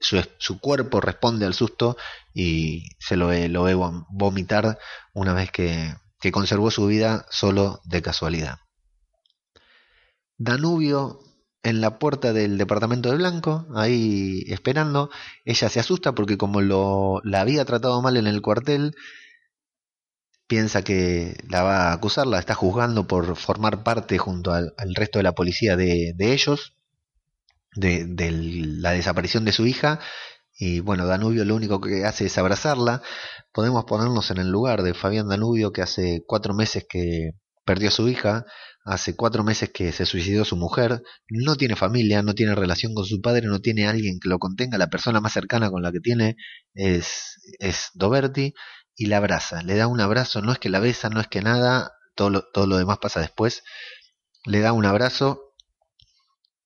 Su, 0.00 0.20
su 0.38 0.58
cuerpo 0.58 1.00
responde 1.00 1.46
al 1.46 1.54
susto 1.54 1.96
y 2.34 2.88
se 2.98 3.16
lo 3.16 3.28
ve, 3.28 3.48
lo 3.48 3.62
ve 3.62 3.74
vomitar 4.10 4.78
una 5.14 5.32
vez 5.32 5.52
que, 5.52 5.94
que 6.20 6.32
conservó 6.32 6.72
su 6.72 6.86
vida 6.86 7.24
solo 7.30 7.80
de 7.84 8.02
casualidad. 8.02 8.58
Danubio 10.38 11.20
en 11.66 11.80
la 11.80 11.98
puerta 11.98 12.32
del 12.32 12.58
departamento 12.58 13.10
de 13.10 13.16
Blanco, 13.16 13.66
ahí 13.74 14.44
esperando, 14.46 15.10
ella 15.44 15.68
se 15.68 15.80
asusta 15.80 16.14
porque 16.14 16.38
como 16.38 16.60
lo, 16.60 17.20
la 17.24 17.40
había 17.40 17.64
tratado 17.64 18.00
mal 18.02 18.16
en 18.16 18.28
el 18.28 18.40
cuartel, 18.40 18.94
piensa 20.46 20.82
que 20.84 21.36
la 21.48 21.64
va 21.64 21.88
a 21.88 21.92
acusar, 21.94 22.28
la 22.28 22.38
está 22.38 22.54
juzgando 22.54 23.08
por 23.08 23.36
formar 23.36 23.82
parte 23.82 24.16
junto 24.16 24.52
al, 24.52 24.72
resto 24.94 25.18
de 25.18 25.24
la 25.24 25.34
policía 25.34 25.76
de, 25.76 26.12
de 26.14 26.32
ellos, 26.32 26.76
de, 27.74 28.04
de, 28.06 28.30
la 28.30 28.92
desaparición 28.92 29.44
de 29.44 29.52
su 29.52 29.66
hija. 29.66 29.98
Y 30.58 30.78
bueno, 30.80 31.06
Danubio 31.06 31.44
lo 31.44 31.56
único 31.56 31.80
que 31.80 32.04
hace 32.04 32.26
es 32.26 32.38
abrazarla. 32.38 33.02
Podemos 33.52 33.84
ponernos 33.86 34.30
en 34.30 34.38
el 34.38 34.50
lugar 34.50 34.82
de 34.82 34.94
Fabián 34.94 35.28
Danubio, 35.28 35.72
que 35.72 35.82
hace 35.82 36.22
cuatro 36.28 36.54
meses 36.54 36.86
que 36.88 37.32
perdió 37.66 37.88
a 37.88 37.92
su 37.92 38.08
hija, 38.08 38.46
hace 38.84 39.16
cuatro 39.16 39.44
meses 39.44 39.70
que 39.74 39.92
se 39.92 40.06
suicidó 40.06 40.44
su 40.44 40.56
mujer, 40.56 41.02
no 41.28 41.56
tiene 41.56 41.76
familia, 41.76 42.22
no 42.22 42.34
tiene 42.34 42.54
relación 42.54 42.94
con 42.94 43.04
su 43.04 43.20
padre, 43.20 43.48
no 43.48 43.60
tiene 43.60 43.88
alguien 43.88 44.20
que 44.20 44.28
lo 44.28 44.38
contenga, 44.38 44.78
la 44.78 44.88
persona 44.88 45.20
más 45.20 45.32
cercana 45.32 45.70
con 45.70 45.82
la 45.82 45.92
que 45.92 46.00
tiene 46.00 46.36
es, 46.72 47.36
es 47.58 47.90
Doberti, 47.94 48.54
y 48.94 49.06
la 49.06 49.18
abraza, 49.18 49.62
le 49.62 49.76
da 49.76 49.88
un 49.88 50.00
abrazo, 50.00 50.40
no 50.40 50.52
es 50.52 50.58
que 50.58 50.70
la 50.70 50.80
besa, 50.80 51.10
no 51.10 51.20
es 51.20 51.26
que 51.26 51.42
nada, 51.42 51.92
todo 52.14 52.30
lo, 52.30 52.44
todo 52.52 52.66
lo 52.66 52.78
demás 52.78 52.98
pasa 52.98 53.20
después, 53.20 53.62
le 54.46 54.60
da 54.60 54.72
un 54.72 54.86
abrazo 54.86 55.52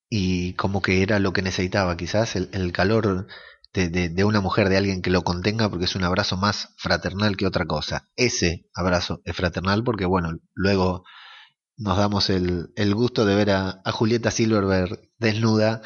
y 0.08 0.52
como 0.54 0.82
que 0.82 1.02
era 1.02 1.18
lo 1.18 1.32
que 1.32 1.42
necesitaba, 1.42 1.96
quizás 1.96 2.36
el, 2.36 2.50
el 2.52 2.72
calor 2.72 3.26
de, 3.72 4.08
de, 4.08 4.24
una 4.24 4.40
mujer, 4.40 4.68
de 4.68 4.76
alguien 4.76 5.02
que 5.02 5.10
lo 5.10 5.22
contenga, 5.22 5.68
porque 5.68 5.84
es 5.84 5.94
un 5.94 6.04
abrazo 6.04 6.36
más 6.36 6.74
fraternal 6.76 7.36
que 7.36 7.46
otra 7.46 7.66
cosa. 7.66 8.08
Ese 8.16 8.66
abrazo 8.74 9.20
es 9.24 9.36
fraternal 9.36 9.84
porque, 9.84 10.06
bueno, 10.06 10.30
luego 10.54 11.04
nos 11.76 11.96
damos 11.96 12.30
el, 12.30 12.72
el 12.76 12.94
gusto 12.94 13.24
de 13.24 13.34
ver 13.34 13.50
a, 13.50 13.80
a 13.84 13.92
Julieta 13.92 14.30
Silverberg 14.30 15.00
desnuda 15.18 15.82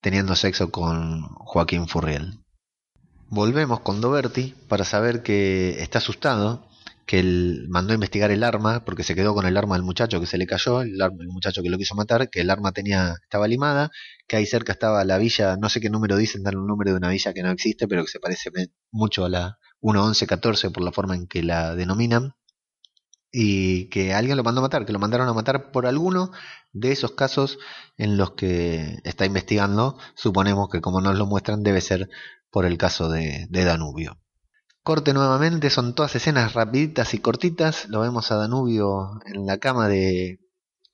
teniendo 0.00 0.36
sexo 0.36 0.70
con 0.70 1.22
Joaquín 1.22 1.88
Furriel. 1.88 2.44
Volvemos 3.30 3.80
con 3.80 4.00
Doberti 4.00 4.54
para 4.68 4.84
saber 4.84 5.22
que 5.22 5.82
está 5.82 5.98
asustado, 5.98 6.68
que 7.06 7.18
él 7.20 7.66
mandó 7.68 7.92
a 7.92 7.94
investigar 7.94 8.30
el 8.30 8.42
arma, 8.44 8.84
porque 8.84 9.02
se 9.02 9.14
quedó 9.14 9.34
con 9.34 9.46
el 9.46 9.56
arma 9.56 9.76
del 9.76 9.84
muchacho 9.84 10.20
que 10.20 10.26
se 10.26 10.38
le 10.38 10.46
cayó, 10.46 10.82
el, 10.82 11.00
arma, 11.00 11.24
muchacho 11.28 11.62
que 11.62 11.70
lo 11.70 11.78
quiso 11.78 11.94
matar, 11.94 12.30
que 12.30 12.40
el 12.40 12.50
arma 12.50 12.72
tenía, 12.72 13.16
estaba 13.22 13.48
limada, 13.48 13.90
que 14.26 14.36
ahí 14.36 14.46
cerca 14.46 14.72
estaba 14.72 15.04
la 15.04 15.18
villa, 15.18 15.56
no 15.56 15.68
sé 15.68 15.80
qué 15.80 15.90
número 15.90 16.16
dicen, 16.16 16.42
dan 16.42 16.56
un 16.56 16.66
número 16.66 16.92
de 16.92 16.96
una 16.98 17.10
villa 17.10 17.32
que 17.34 17.42
no 17.42 17.50
existe, 17.50 17.88
pero 17.88 18.04
que 18.04 18.10
se 18.10 18.20
parece 18.20 18.50
mucho 18.90 19.24
a 19.24 19.28
la 19.28 19.58
11114 19.80 20.70
por 20.70 20.82
la 20.82 20.92
forma 20.92 21.14
en 21.14 21.26
que 21.26 21.42
la 21.42 21.74
denominan, 21.74 22.34
y 23.36 23.88
que 23.88 24.14
alguien 24.14 24.36
lo 24.36 24.44
mandó 24.44 24.60
a 24.60 24.62
matar, 24.62 24.86
que 24.86 24.92
lo 24.92 25.00
mandaron 25.00 25.28
a 25.28 25.32
matar 25.34 25.72
por 25.72 25.86
alguno 25.86 26.30
de 26.72 26.92
esos 26.92 27.12
casos 27.12 27.58
en 27.96 28.16
los 28.16 28.32
que 28.32 29.00
está 29.02 29.26
investigando, 29.26 29.98
suponemos 30.14 30.68
que 30.70 30.80
como 30.80 31.00
nos 31.00 31.18
lo 31.18 31.26
muestran 31.26 31.64
debe 31.64 31.80
ser 31.80 32.08
por 32.50 32.64
el 32.64 32.78
caso 32.78 33.10
de, 33.10 33.46
de 33.50 33.64
Danubio. 33.64 34.20
Corte 34.84 35.14
nuevamente, 35.14 35.70
son 35.70 35.94
todas 35.94 36.14
escenas 36.14 36.52
rapiditas 36.52 37.14
y 37.14 37.18
cortitas. 37.18 37.88
Lo 37.88 38.00
vemos 38.00 38.30
a 38.30 38.36
Danubio 38.36 39.18
en 39.24 39.46
la 39.46 39.56
cama 39.56 39.88
de, 39.88 40.40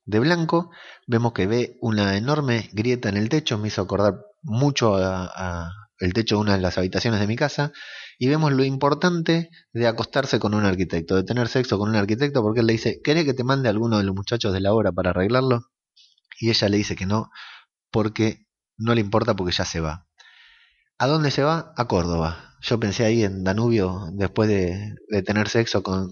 de 0.05 0.19
Blanco. 0.19 0.71
Vemos 1.07 1.33
que 1.33 1.45
ve 1.45 1.77
una 1.81 2.15
enorme 2.15 2.69
grieta 2.71 3.09
en 3.09 3.17
el 3.17 3.27
techo. 3.27 3.57
Me 3.57 3.67
hizo 3.67 3.81
acordar 3.81 4.15
mucho 4.43 4.95
a, 4.95 5.25
a, 5.25 5.71
el 5.99 6.13
techo 6.13 6.35
de 6.35 6.41
una 6.41 6.55
de 6.55 6.61
las 6.61 6.77
habitaciones 6.77 7.19
de 7.19 7.27
mi 7.27 7.35
casa. 7.35 7.73
Y 8.17 8.29
vemos 8.29 8.53
lo 8.53 8.63
importante 8.63 9.49
de 9.73 9.87
acostarse 9.87 10.39
con 10.39 10.53
un 10.53 10.63
arquitecto, 10.63 11.17
de 11.17 11.23
tener 11.23 11.49
sexo 11.49 11.77
con 11.77 11.89
un 11.89 11.97
arquitecto, 11.97 12.41
porque 12.41 12.61
él 12.61 12.67
le 12.67 12.73
dice, 12.73 13.01
¿querés 13.03 13.25
que 13.25 13.33
te 13.33 13.43
mande 13.43 13.67
alguno 13.67 13.97
de 13.97 14.05
los 14.05 14.15
muchachos 14.15 14.53
de 14.53 14.61
la 14.61 14.73
obra 14.73 14.93
para 14.93 15.09
arreglarlo? 15.09 15.65
Y 16.39 16.49
ella 16.49 16.69
le 16.69 16.77
dice 16.77 16.95
que 16.95 17.05
no, 17.05 17.29
porque 17.91 18.45
no 18.77 18.95
le 18.95 19.01
importa 19.01 19.35
porque 19.35 19.51
ya 19.51 19.65
se 19.65 19.81
va. 19.81 20.07
¿A 21.01 21.07
dónde 21.07 21.31
se 21.31 21.41
va? 21.41 21.73
A 21.77 21.87
Córdoba. 21.87 22.53
Yo 22.61 22.79
pensé 22.79 23.03
ahí 23.03 23.23
en 23.23 23.43
Danubio 23.43 24.09
después 24.13 24.47
de, 24.47 24.93
tener 25.25 25.49
sexo 25.49 25.81
con, 25.81 26.11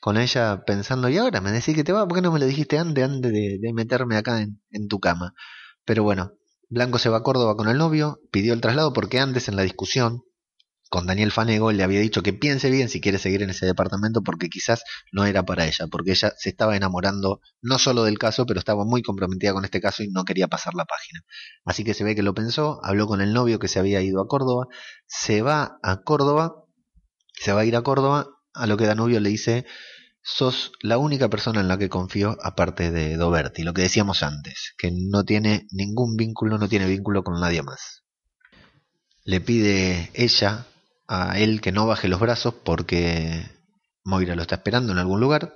con, 0.00 0.16
ella, 0.16 0.62
pensando, 0.64 1.08
y 1.08 1.18
ahora 1.18 1.40
me 1.40 1.50
decís 1.50 1.74
que 1.74 1.82
te 1.82 1.92
va, 1.92 2.06
¿por 2.06 2.16
qué 2.16 2.22
no 2.22 2.30
me 2.30 2.38
lo 2.38 2.46
dijiste 2.46 2.78
antes, 2.78 3.02
antes 3.02 3.32
de, 3.32 3.58
de 3.60 3.72
meterme 3.72 4.16
acá 4.16 4.40
en, 4.40 4.62
en, 4.70 4.86
tu 4.86 5.00
cama? 5.00 5.34
Pero 5.84 6.04
bueno, 6.04 6.34
Blanco 6.68 7.00
se 7.00 7.08
va 7.08 7.16
a 7.16 7.22
Córdoba 7.24 7.56
con 7.56 7.68
el 7.68 7.78
novio, 7.78 8.20
pidió 8.30 8.54
el 8.54 8.60
traslado 8.60 8.92
porque 8.92 9.18
antes 9.18 9.48
en 9.48 9.56
la 9.56 9.62
discusión 9.62 10.22
con 10.88 11.06
Daniel 11.06 11.32
Fanego 11.32 11.70
le 11.72 11.82
había 11.82 12.00
dicho 12.00 12.22
que 12.22 12.32
piense 12.32 12.70
bien 12.70 12.88
si 12.88 13.00
quiere 13.00 13.18
seguir 13.18 13.42
en 13.42 13.50
ese 13.50 13.66
departamento 13.66 14.22
porque 14.22 14.48
quizás 14.48 14.84
no 15.12 15.26
era 15.26 15.44
para 15.44 15.66
ella, 15.66 15.86
porque 15.86 16.12
ella 16.12 16.32
se 16.36 16.48
estaba 16.48 16.76
enamorando 16.76 17.40
no 17.60 17.78
solo 17.78 18.04
del 18.04 18.18
caso, 18.18 18.46
pero 18.46 18.58
estaba 18.58 18.84
muy 18.84 19.02
comprometida 19.02 19.52
con 19.52 19.64
este 19.64 19.80
caso 19.80 20.02
y 20.02 20.08
no 20.08 20.24
quería 20.24 20.48
pasar 20.48 20.74
la 20.74 20.84
página. 20.84 21.22
Así 21.64 21.84
que 21.84 21.94
se 21.94 22.04
ve 22.04 22.14
que 22.14 22.22
lo 22.22 22.34
pensó, 22.34 22.80
habló 22.82 23.06
con 23.06 23.20
el 23.20 23.32
novio 23.32 23.58
que 23.58 23.68
se 23.68 23.78
había 23.78 24.00
ido 24.00 24.20
a 24.20 24.28
Córdoba, 24.28 24.66
se 25.06 25.42
va 25.42 25.78
a 25.82 26.02
Córdoba, 26.02 26.64
se 27.34 27.52
va 27.52 27.60
a 27.60 27.64
ir 27.64 27.76
a 27.76 27.82
Córdoba, 27.82 28.28
a 28.54 28.66
lo 28.66 28.76
que 28.76 28.86
Danubio 28.86 29.20
le 29.20 29.28
dice, 29.28 29.66
sos 30.22 30.72
la 30.80 30.98
única 30.98 31.28
persona 31.28 31.60
en 31.60 31.68
la 31.68 31.78
que 31.78 31.88
confío 31.88 32.36
aparte 32.42 32.90
de 32.90 33.16
Doberti, 33.16 33.62
lo 33.62 33.74
que 33.74 33.82
decíamos 33.82 34.22
antes, 34.22 34.74
que 34.78 34.90
no 34.90 35.24
tiene 35.24 35.66
ningún 35.70 36.16
vínculo, 36.16 36.58
no 36.58 36.68
tiene 36.68 36.86
vínculo 36.86 37.22
con 37.22 37.40
nadie 37.40 37.62
más. 37.62 38.04
Le 39.24 39.40
pide 39.40 40.10
ella 40.14 40.66
a 41.08 41.38
él 41.38 41.60
que 41.60 41.72
no 41.72 41.86
baje 41.86 42.06
los 42.06 42.20
brazos 42.20 42.54
porque 42.54 43.50
Moira 44.04 44.36
lo 44.36 44.42
está 44.42 44.56
esperando 44.56 44.92
en 44.92 44.98
algún 44.98 45.20
lugar. 45.20 45.54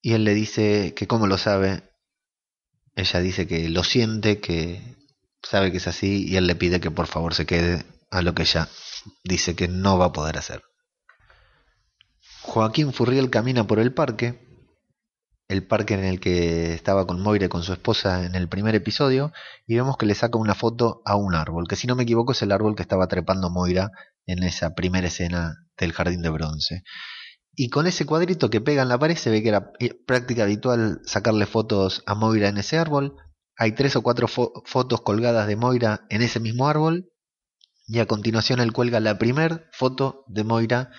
Y 0.00 0.12
él 0.12 0.24
le 0.24 0.34
dice 0.34 0.94
que 0.94 1.06
cómo 1.06 1.26
lo 1.26 1.36
sabe. 1.36 1.82
Ella 2.94 3.20
dice 3.20 3.46
que 3.48 3.68
lo 3.68 3.82
siente, 3.82 4.40
que 4.40 4.96
sabe 5.42 5.72
que 5.72 5.78
es 5.78 5.88
así 5.88 6.24
y 6.28 6.36
él 6.36 6.46
le 6.46 6.54
pide 6.54 6.80
que 6.80 6.90
por 6.90 7.08
favor 7.08 7.34
se 7.34 7.46
quede 7.46 7.84
a 8.10 8.22
lo 8.22 8.34
que 8.34 8.42
ella 8.42 8.68
dice 9.24 9.56
que 9.56 9.66
no 9.66 9.98
va 9.98 10.06
a 10.06 10.12
poder 10.12 10.38
hacer. 10.38 10.62
Joaquín 12.42 12.92
Furriel 12.92 13.30
camina 13.30 13.66
por 13.66 13.80
el 13.80 13.92
parque 13.92 14.53
el 15.48 15.66
parque 15.66 15.94
en 15.94 16.04
el 16.04 16.20
que 16.20 16.72
estaba 16.72 17.06
con 17.06 17.20
Moira 17.20 17.46
y 17.46 17.48
con 17.48 17.62
su 17.62 17.72
esposa 17.72 18.24
en 18.24 18.34
el 18.34 18.48
primer 18.48 18.74
episodio 18.74 19.32
y 19.66 19.74
vemos 19.76 19.96
que 19.96 20.06
le 20.06 20.14
saca 20.14 20.38
una 20.38 20.54
foto 20.54 21.02
a 21.04 21.16
un 21.16 21.34
árbol, 21.34 21.68
que 21.68 21.76
si 21.76 21.86
no 21.86 21.96
me 21.96 22.04
equivoco 22.04 22.32
es 22.32 22.42
el 22.42 22.52
árbol 22.52 22.74
que 22.76 22.82
estaba 22.82 23.08
trepando 23.08 23.50
Moira 23.50 23.90
en 24.26 24.42
esa 24.42 24.74
primera 24.74 25.08
escena 25.08 25.56
del 25.76 25.92
jardín 25.92 26.22
de 26.22 26.30
bronce. 26.30 26.82
Y 27.56 27.68
con 27.68 27.86
ese 27.86 28.06
cuadrito 28.06 28.50
que 28.50 28.60
pega 28.60 28.82
en 28.82 28.88
la 28.88 28.98
pared 28.98 29.16
se 29.16 29.30
ve 29.30 29.42
que 29.42 29.50
era 29.50 29.70
práctica 30.06 30.42
habitual 30.42 31.00
sacarle 31.04 31.46
fotos 31.46 32.02
a 32.06 32.14
Moira 32.14 32.48
en 32.48 32.58
ese 32.58 32.78
árbol. 32.78 33.16
Hay 33.56 33.72
tres 33.72 33.94
o 33.96 34.02
cuatro 34.02 34.26
fo 34.26 34.52
fotos 34.64 35.02
colgadas 35.02 35.46
de 35.46 35.56
Moira 35.56 36.06
en 36.08 36.22
ese 36.22 36.40
mismo 36.40 36.68
árbol 36.68 37.10
y 37.86 38.00
a 38.00 38.06
continuación 38.06 38.60
él 38.60 38.72
cuelga 38.72 38.98
la 38.98 39.18
primer 39.18 39.68
foto 39.72 40.24
de 40.26 40.42
Moira 40.42 40.90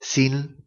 sin 0.00 0.65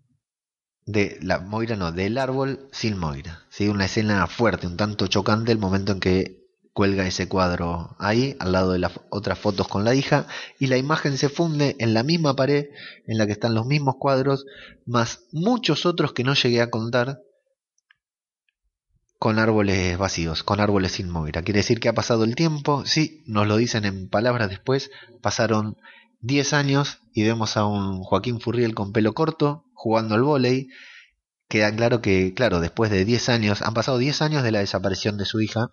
de 0.92 1.20
la 1.22 1.40
Moira, 1.40 1.76
no, 1.76 1.92
del 1.92 2.18
árbol 2.18 2.68
sin 2.72 2.98
Moira. 2.98 3.44
¿sí? 3.50 3.70
Una 3.70 3.86
escena 3.86 4.26
fuerte, 4.26 4.66
un 4.66 4.76
tanto 4.76 5.06
chocante 5.06 5.52
el 5.52 5.60
momento 5.60 5.92
en 5.92 6.00
que 6.00 6.40
cuelga 6.74 7.06
ese 7.06 7.28
cuadro 7.28 7.96
ahí, 8.00 8.36
al 8.40 8.54
lado 8.54 8.72
de 8.72 8.80
las 8.80 8.94
otras 9.10 9.38
fotos 9.38 9.68
con 9.68 9.84
la 9.84 9.94
hija, 9.94 10.26
y 10.58 10.68
la 10.68 10.78
imagen 10.78 11.18
se 11.18 11.30
funde 11.30 11.76
en 11.80 11.94
la 11.94 12.04
misma 12.04 12.36
pared 12.36 12.68
en 13.06 13.18
la 13.20 13.28
que 13.28 13.34
están 13.34 13.54
los 13.54 13.68
mismos 13.68 13.96
cuadros, 14.00 14.46
más 14.86 15.26
muchos 15.32 15.86
otros 15.86 16.14
que 16.14 16.24
no 16.24 16.34
llegué 16.34 16.62
a 16.62 16.72
contar, 16.72 17.20
con 19.20 19.38
árboles 19.38 19.98
vacíos, 19.98 20.44
con 20.44 20.60
árboles 20.60 20.94
sin 20.94 21.10
Moira. 21.10 21.44
Quiere 21.44 21.60
decir 21.60 21.80
que 21.80 21.90
ha 21.90 21.94
pasado 21.94 22.24
el 22.24 22.36
tiempo, 22.36 22.86
sí, 22.86 23.24
nos 23.28 23.46
lo 23.46 23.58
dicen 23.58 23.86
en 23.86 24.10
palabras 24.10 24.50
después, 24.50 24.90
pasaron 25.22 25.76
10 26.22 26.54
años 26.54 27.00
y 27.14 27.24
vemos 27.24 27.58
a 27.58 27.66
un 27.66 28.04
Joaquín 28.04 28.40
Furriel 28.40 28.76
con 28.76 28.92
pelo 28.92 29.14
corto 29.14 29.66
jugando 29.74 30.16
al 30.16 30.24
vóley. 30.24 30.68
Queda 31.48 31.76
claro 31.76 32.02
que, 32.02 32.34
claro, 32.34 32.60
después 32.60 32.92
de 32.92 33.06
10 33.06 33.30
años, 33.30 33.62
han 33.62 33.74
pasado 33.74 33.98
10 33.98 34.22
años 34.22 34.44
de 34.44 34.52
la 34.52 34.60
desaparición 34.60 35.18
de 35.18 35.26
su 35.26 35.42
hija, 35.42 35.70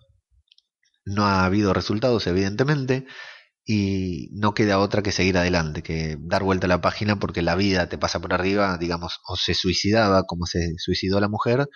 no 1.05 1.25
ha 1.25 1.45
habido 1.45 1.73
resultados, 1.73 2.27
evidentemente, 2.27 3.05
y 3.65 4.29
no 4.33 4.53
queda 4.53 4.79
otra 4.79 5.01
que 5.03 5.11
seguir 5.11 5.37
adelante, 5.37 5.83
que 5.83 6.17
dar 6.19 6.43
vuelta 6.43 6.67
a 6.67 6.69
la 6.69 6.81
página 6.81 7.19
porque 7.19 7.41
la 7.41 7.55
vida 7.55 7.89
te 7.89 7.97
pasa 7.97 8.19
por 8.19 8.33
arriba, 8.33 8.77
digamos, 8.77 9.19
o 9.27 9.35
se 9.35 9.53
suicidaba 9.53 10.23
como 10.23 10.45
se 10.45 10.73
suicidó 10.77 11.19
la 11.19 11.29
mujer, 11.29 11.67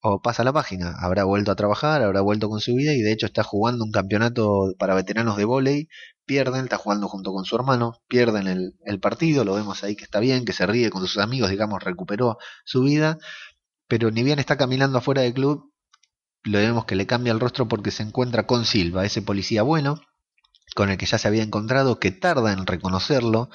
o 0.00 0.20
pasa 0.22 0.44
la 0.44 0.52
página. 0.52 0.94
Habrá 1.00 1.24
vuelto 1.24 1.50
a 1.50 1.56
trabajar, 1.56 2.02
habrá 2.02 2.20
vuelto 2.20 2.48
con 2.48 2.60
su 2.60 2.74
vida 2.74 2.92
y 2.94 3.00
de 3.00 3.12
hecho 3.12 3.26
está 3.26 3.42
jugando 3.42 3.84
un 3.84 3.90
campeonato 3.92 4.74
para 4.78 4.94
veteranos 4.94 5.36
de 5.36 5.44
vóley. 5.44 5.88
Pierden, 6.28 6.64
está 6.64 6.76
jugando 6.76 7.08
junto 7.08 7.32
con 7.32 7.46
su 7.46 7.56
hermano, 7.56 7.94
pierden 8.06 8.46
el, 8.46 9.00
partido, 9.00 9.44
lo 9.46 9.54
vemos 9.54 9.82
ahí 9.82 9.96
que 9.96 10.04
está 10.04 10.20
bien, 10.20 10.44
que 10.44 10.52
se 10.52 10.66
ríe 10.66 10.90
con 10.90 11.00
sus 11.00 11.16
amigos, 11.16 11.48
digamos, 11.48 11.82
recuperó 11.82 12.36
su 12.66 12.82
vida. 12.82 13.16
Pero 13.88 14.10
ni 14.10 14.22
bien 14.22 14.38
está 14.38 14.58
caminando 14.58 14.98
afuera 14.98 15.22
del 15.22 15.32
club, 15.32 15.72
lo 16.44 16.58
vemos 16.58 16.84
que 16.84 16.96
le 16.96 17.06
cambia 17.06 17.32
el 17.32 17.40
rostro 17.40 17.66
porque 17.66 17.90
se 17.90 18.02
encuentra 18.02 18.46
con 18.46 18.66
Silva, 18.66 19.06
ese 19.06 19.22
policía 19.22 19.62
bueno, 19.62 20.02
con 20.76 20.90
el 20.90 20.98
que 20.98 21.06
ya 21.06 21.16
se 21.16 21.28
había 21.28 21.42
encontrado, 21.42 21.98
que 21.98 22.10
tarda 22.10 22.52
en 22.52 22.66
reconocerlo, 22.66 23.48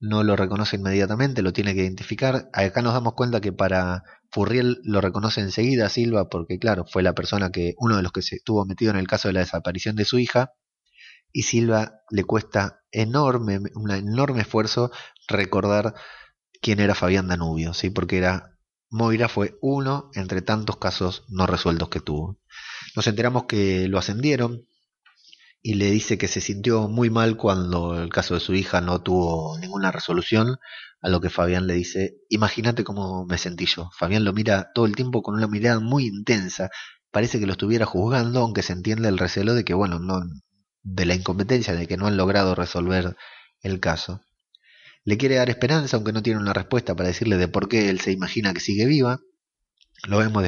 no 0.00 0.24
lo 0.24 0.34
reconoce 0.34 0.74
inmediatamente, 0.74 1.42
lo 1.42 1.52
tiene 1.52 1.72
que 1.74 1.82
identificar. 1.82 2.50
Acá 2.52 2.82
nos 2.82 2.94
damos 2.94 3.14
cuenta 3.14 3.40
que 3.40 3.52
para 3.52 4.02
Furriel 4.32 4.80
lo 4.82 5.00
reconoce 5.00 5.40
enseguida 5.40 5.88
Silva, 5.88 6.28
porque 6.28 6.58
claro, 6.58 6.84
fue 6.84 7.04
la 7.04 7.14
persona 7.14 7.50
que, 7.50 7.74
uno 7.78 7.96
de 7.96 8.02
los 8.02 8.10
que 8.10 8.22
se 8.22 8.34
estuvo 8.34 8.64
metido 8.64 8.90
en 8.90 8.96
el 8.96 9.06
caso 9.06 9.28
de 9.28 9.34
la 9.34 9.40
desaparición 9.40 9.94
de 9.94 10.04
su 10.04 10.18
hija, 10.18 10.50
y 11.32 11.42
Silva 11.42 12.02
le 12.10 12.24
cuesta 12.24 12.82
enorme, 12.90 13.60
un 13.74 13.90
enorme 13.90 14.42
esfuerzo 14.42 14.90
recordar 15.28 15.94
quién 16.60 16.80
era 16.80 16.94
Fabián 16.94 17.28
Danubio, 17.28 17.74
¿sí? 17.74 17.90
porque 17.90 18.18
era 18.18 18.58
Moira 18.90 19.28
fue 19.28 19.58
uno 19.60 20.10
entre 20.14 20.40
tantos 20.42 20.78
casos 20.78 21.24
no 21.28 21.46
resueltos 21.46 21.90
que 21.90 22.00
tuvo. 22.00 22.38
Nos 22.96 23.06
enteramos 23.06 23.44
que 23.44 23.86
lo 23.88 23.98
ascendieron 23.98 24.66
y 25.60 25.74
le 25.74 25.90
dice 25.90 26.16
que 26.16 26.28
se 26.28 26.40
sintió 26.40 26.88
muy 26.88 27.10
mal 27.10 27.36
cuando 27.36 28.00
el 28.00 28.08
caso 28.08 28.34
de 28.34 28.40
su 28.40 28.54
hija 28.54 28.80
no 28.80 29.02
tuvo 29.02 29.58
ninguna 29.58 29.92
resolución, 29.92 30.56
a 31.00 31.08
lo 31.08 31.20
que 31.20 31.30
Fabián 31.30 31.66
le 31.66 31.74
dice, 31.74 32.16
imagínate 32.28 32.84
cómo 32.84 33.24
me 33.24 33.38
sentí 33.38 33.66
yo. 33.66 33.90
Fabián 33.96 34.24
lo 34.24 34.32
mira 34.32 34.70
todo 34.74 34.86
el 34.86 34.96
tiempo 34.96 35.22
con 35.22 35.34
una 35.34 35.46
mirada 35.46 35.80
muy 35.80 36.06
intensa, 36.06 36.70
parece 37.10 37.38
que 37.38 37.46
lo 37.46 37.52
estuviera 37.52 37.86
juzgando, 37.86 38.40
aunque 38.40 38.62
se 38.62 38.72
entiende 38.72 39.08
el 39.08 39.18
recelo 39.18 39.54
de 39.54 39.64
que, 39.64 39.74
bueno, 39.74 39.98
no, 39.98 40.20
de 40.82 41.06
la 41.06 41.14
incompetencia, 41.14 41.74
de 41.74 41.86
que 41.86 41.96
no 41.96 42.06
han 42.06 42.16
logrado 42.16 42.54
resolver 42.54 43.16
el 43.62 43.80
caso. 43.80 44.22
Le 45.04 45.16
quiere 45.16 45.36
dar 45.36 45.50
esperanza, 45.50 45.96
aunque 45.96 46.12
no 46.12 46.22
tiene 46.22 46.40
una 46.40 46.52
respuesta 46.52 46.94
para 46.94 47.08
decirle 47.08 47.38
de 47.38 47.48
por 47.48 47.68
qué 47.68 47.88
él 47.88 48.00
se 48.00 48.12
imagina 48.12 48.52
que 48.52 48.60
sigue 48.60 48.86
viva. 48.86 49.20
Lo 50.06 50.18
vemos 50.18 50.44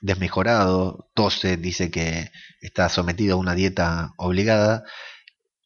desmejorado, 0.00 1.10
tose, 1.14 1.56
dice 1.56 1.90
que 1.90 2.30
está 2.60 2.88
sometido 2.88 3.34
a 3.34 3.38
una 3.38 3.54
dieta 3.54 4.12
obligada. 4.16 4.84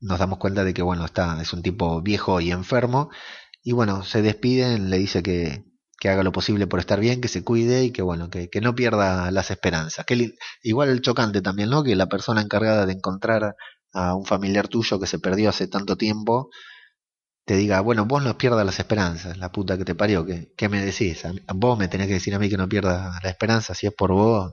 Nos 0.00 0.18
damos 0.18 0.38
cuenta 0.38 0.64
de 0.64 0.74
que 0.74 0.82
bueno, 0.82 1.04
está, 1.04 1.40
es 1.42 1.52
un 1.52 1.62
tipo 1.62 2.00
viejo 2.02 2.40
y 2.40 2.50
enfermo. 2.50 3.10
Y 3.62 3.72
bueno, 3.72 4.04
se 4.04 4.22
despiden, 4.22 4.90
le 4.90 4.98
dice 4.98 5.22
que, 5.22 5.64
que 5.98 6.08
haga 6.08 6.22
lo 6.22 6.32
posible 6.32 6.66
por 6.66 6.80
estar 6.80 7.00
bien, 7.00 7.20
que 7.20 7.28
se 7.28 7.42
cuide 7.42 7.84
y 7.84 7.90
que 7.90 8.02
bueno, 8.02 8.30
que, 8.30 8.48
que 8.48 8.60
no 8.60 8.74
pierda 8.74 9.30
las 9.32 9.50
esperanzas. 9.50 10.06
Que 10.06 10.34
igual 10.62 10.88
el 10.90 11.00
chocante 11.02 11.42
también, 11.42 11.70
¿no? 11.70 11.82
Que 11.82 11.96
la 11.96 12.06
persona 12.06 12.42
encargada 12.42 12.86
de 12.86 12.92
encontrar 12.92 13.56
a 13.96 14.14
un 14.14 14.26
familiar 14.26 14.68
tuyo 14.68 15.00
que 15.00 15.06
se 15.06 15.18
perdió 15.18 15.48
hace 15.48 15.68
tanto 15.68 15.96
tiempo, 15.96 16.50
te 17.46 17.56
diga, 17.56 17.80
bueno, 17.80 18.04
vos 18.04 18.22
no 18.22 18.36
pierdas 18.36 18.66
las 18.66 18.78
esperanzas, 18.78 19.38
la 19.38 19.50
puta 19.52 19.78
que 19.78 19.86
te 19.86 19.94
parió, 19.94 20.26
¿qué, 20.26 20.52
qué 20.56 20.68
me 20.68 20.84
decís? 20.84 21.22
vos 21.54 21.78
me 21.78 21.88
tenés 21.88 22.08
que 22.08 22.14
decir 22.14 22.34
a 22.34 22.38
mí 22.38 22.50
que 22.50 22.58
no 22.58 22.68
pierdas 22.68 23.22
la 23.22 23.30
esperanza, 23.30 23.74
si 23.74 23.86
es 23.86 23.94
por 23.94 24.12
vos, 24.12 24.52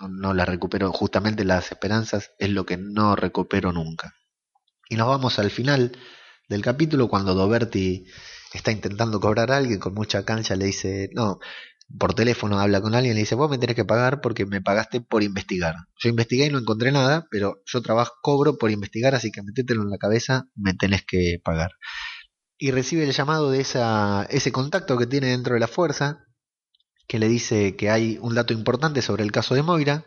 no, 0.00 0.08
no, 0.08 0.32
la 0.32 0.46
recupero. 0.46 0.90
Justamente 0.90 1.44
las 1.44 1.70
esperanzas 1.70 2.32
es 2.38 2.48
lo 2.48 2.64
que 2.64 2.78
no 2.78 3.14
recupero 3.14 3.72
nunca. 3.72 4.14
Y 4.88 4.96
nos 4.96 5.08
vamos 5.08 5.38
al 5.38 5.50
final 5.50 5.92
del 6.48 6.62
capítulo 6.62 7.08
cuando 7.08 7.34
Doberti 7.34 8.06
está 8.54 8.72
intentando 8.72 9.20
cobrar 9.20 9.50
a 9.52 9.58
alguien 9.58 9.80
con 9.80 9.92
mucha 9.94 10.24
cancha, 10.24 10.56
le 10.56 10.66
dice, 10.66 11.10
no, 11.12 11.40
por 11.98 12.14
teléfono 12.14 12.58
habla 12.58 12.80
con 12.80 12.94
alguien 12.94 13.12
y 13.12 13.14
le 13.16 13.20
dice, 13.20 13.34
vos 13.34 13.50
me 13.50 13.58
tenés 13.58 13.76
que 13.76 13.84
pagar 13.84 14.20
porque 14.20 14.46
me 14.46 14.60
pagaste 14.60 15.00
por 15.00 15.22
investigar. 15.22 15.74
Yo 15.98 16.08
investigué 16.08 16.46
y 16.46 16.50
no 16.50 16.58
encontré 16.58 16.92
nada, 16.92 17.26
pero 17.30 17.62
yo 17.66 17.82
trabajo, 17.82 18.14
cobro 18.22 18.58
por 18.58 18.70
investigar, 18.70 19.14
así 19.14 19.30
que 19.30 19.42
metételo 19.42 19.82
en 19.82 19.90
la 19.90 19.98
cabeza, 19.98 20.48
me 20.54 20.74
tenés 20.74 21.04
que 21.04 21.40
pagar 21.44 21.72
y 22.62 22.70
recibe 22.70 23.02
el 23.02 23.10
llamado 23.10 23.50
de 23.50 23.60
esa, 23.60 24.24
ese 24.30 24.52
contacto 24.52 24.96
que 24.96 25.08
tiene 25.08 25.26
dentro 25.26 25.54
de 25.54 25.58
la 25.58 25.66
fuerza, 25.66 26.28
que 27.08 27.18
le 27.18 27.26
dice 27.26 27.74
que 27.74 27.90
hay 27.90 28.18
un 28.22 28.36
dato 28.36 28.52
importante 28.52 29.02
sobre 29.02 29.24
el 29.24 29.32
caso 29.32 29.56
de 29.56 29.64
Moira. 29.64 30.06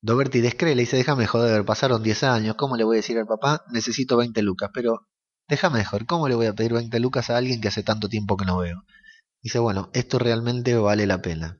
Doberti 0.00 0.40
descree, 0.40 0.76
le 0.76 0.82
dice, 0.82 0.96
déjame 0.96 1.26
joder, 1.26 1.64
pasaron 1.64 2.04
10 2.04 2.22
años, 2.22 2.54
¿cómo 2.54 2.76
le 2.76 2.84
voy 2.84 2.98
a 2.98 3.00
decir 3.00 3.18
al 3.18 3.26
papá? 3.26 3.64
Necesito 3.72 4.16
20 4.16 4.40
lucas, 4.42 4.70
pero 4.72 5.08
déjame 5.48 5.78
mejor, 5.78 6.06
¿cómo 6.06 6.28
le 6.28 6.36
voy 6.36 6.46
a 6.46 6.54
pedir 6.54 6.74
20 6.74 7.00
lucas 7.00 7.28
a 7.28 7.36
alguien 7.36 7.60
que 7.60 7.66
hace 7.66 7.82
tanto 7.82 8.08
tiempo 8.08 8.36
que 8.36 8.44
no 8.44 8.58
veo? 8.58 8.84
Dice, 9.42 9.58
bueno, 9.58 9.90
esto 9.92 10.18
realmente 10.18 10.74
vale 10.76 11.06
la 11.06 11.22
pena. 11.22 11.58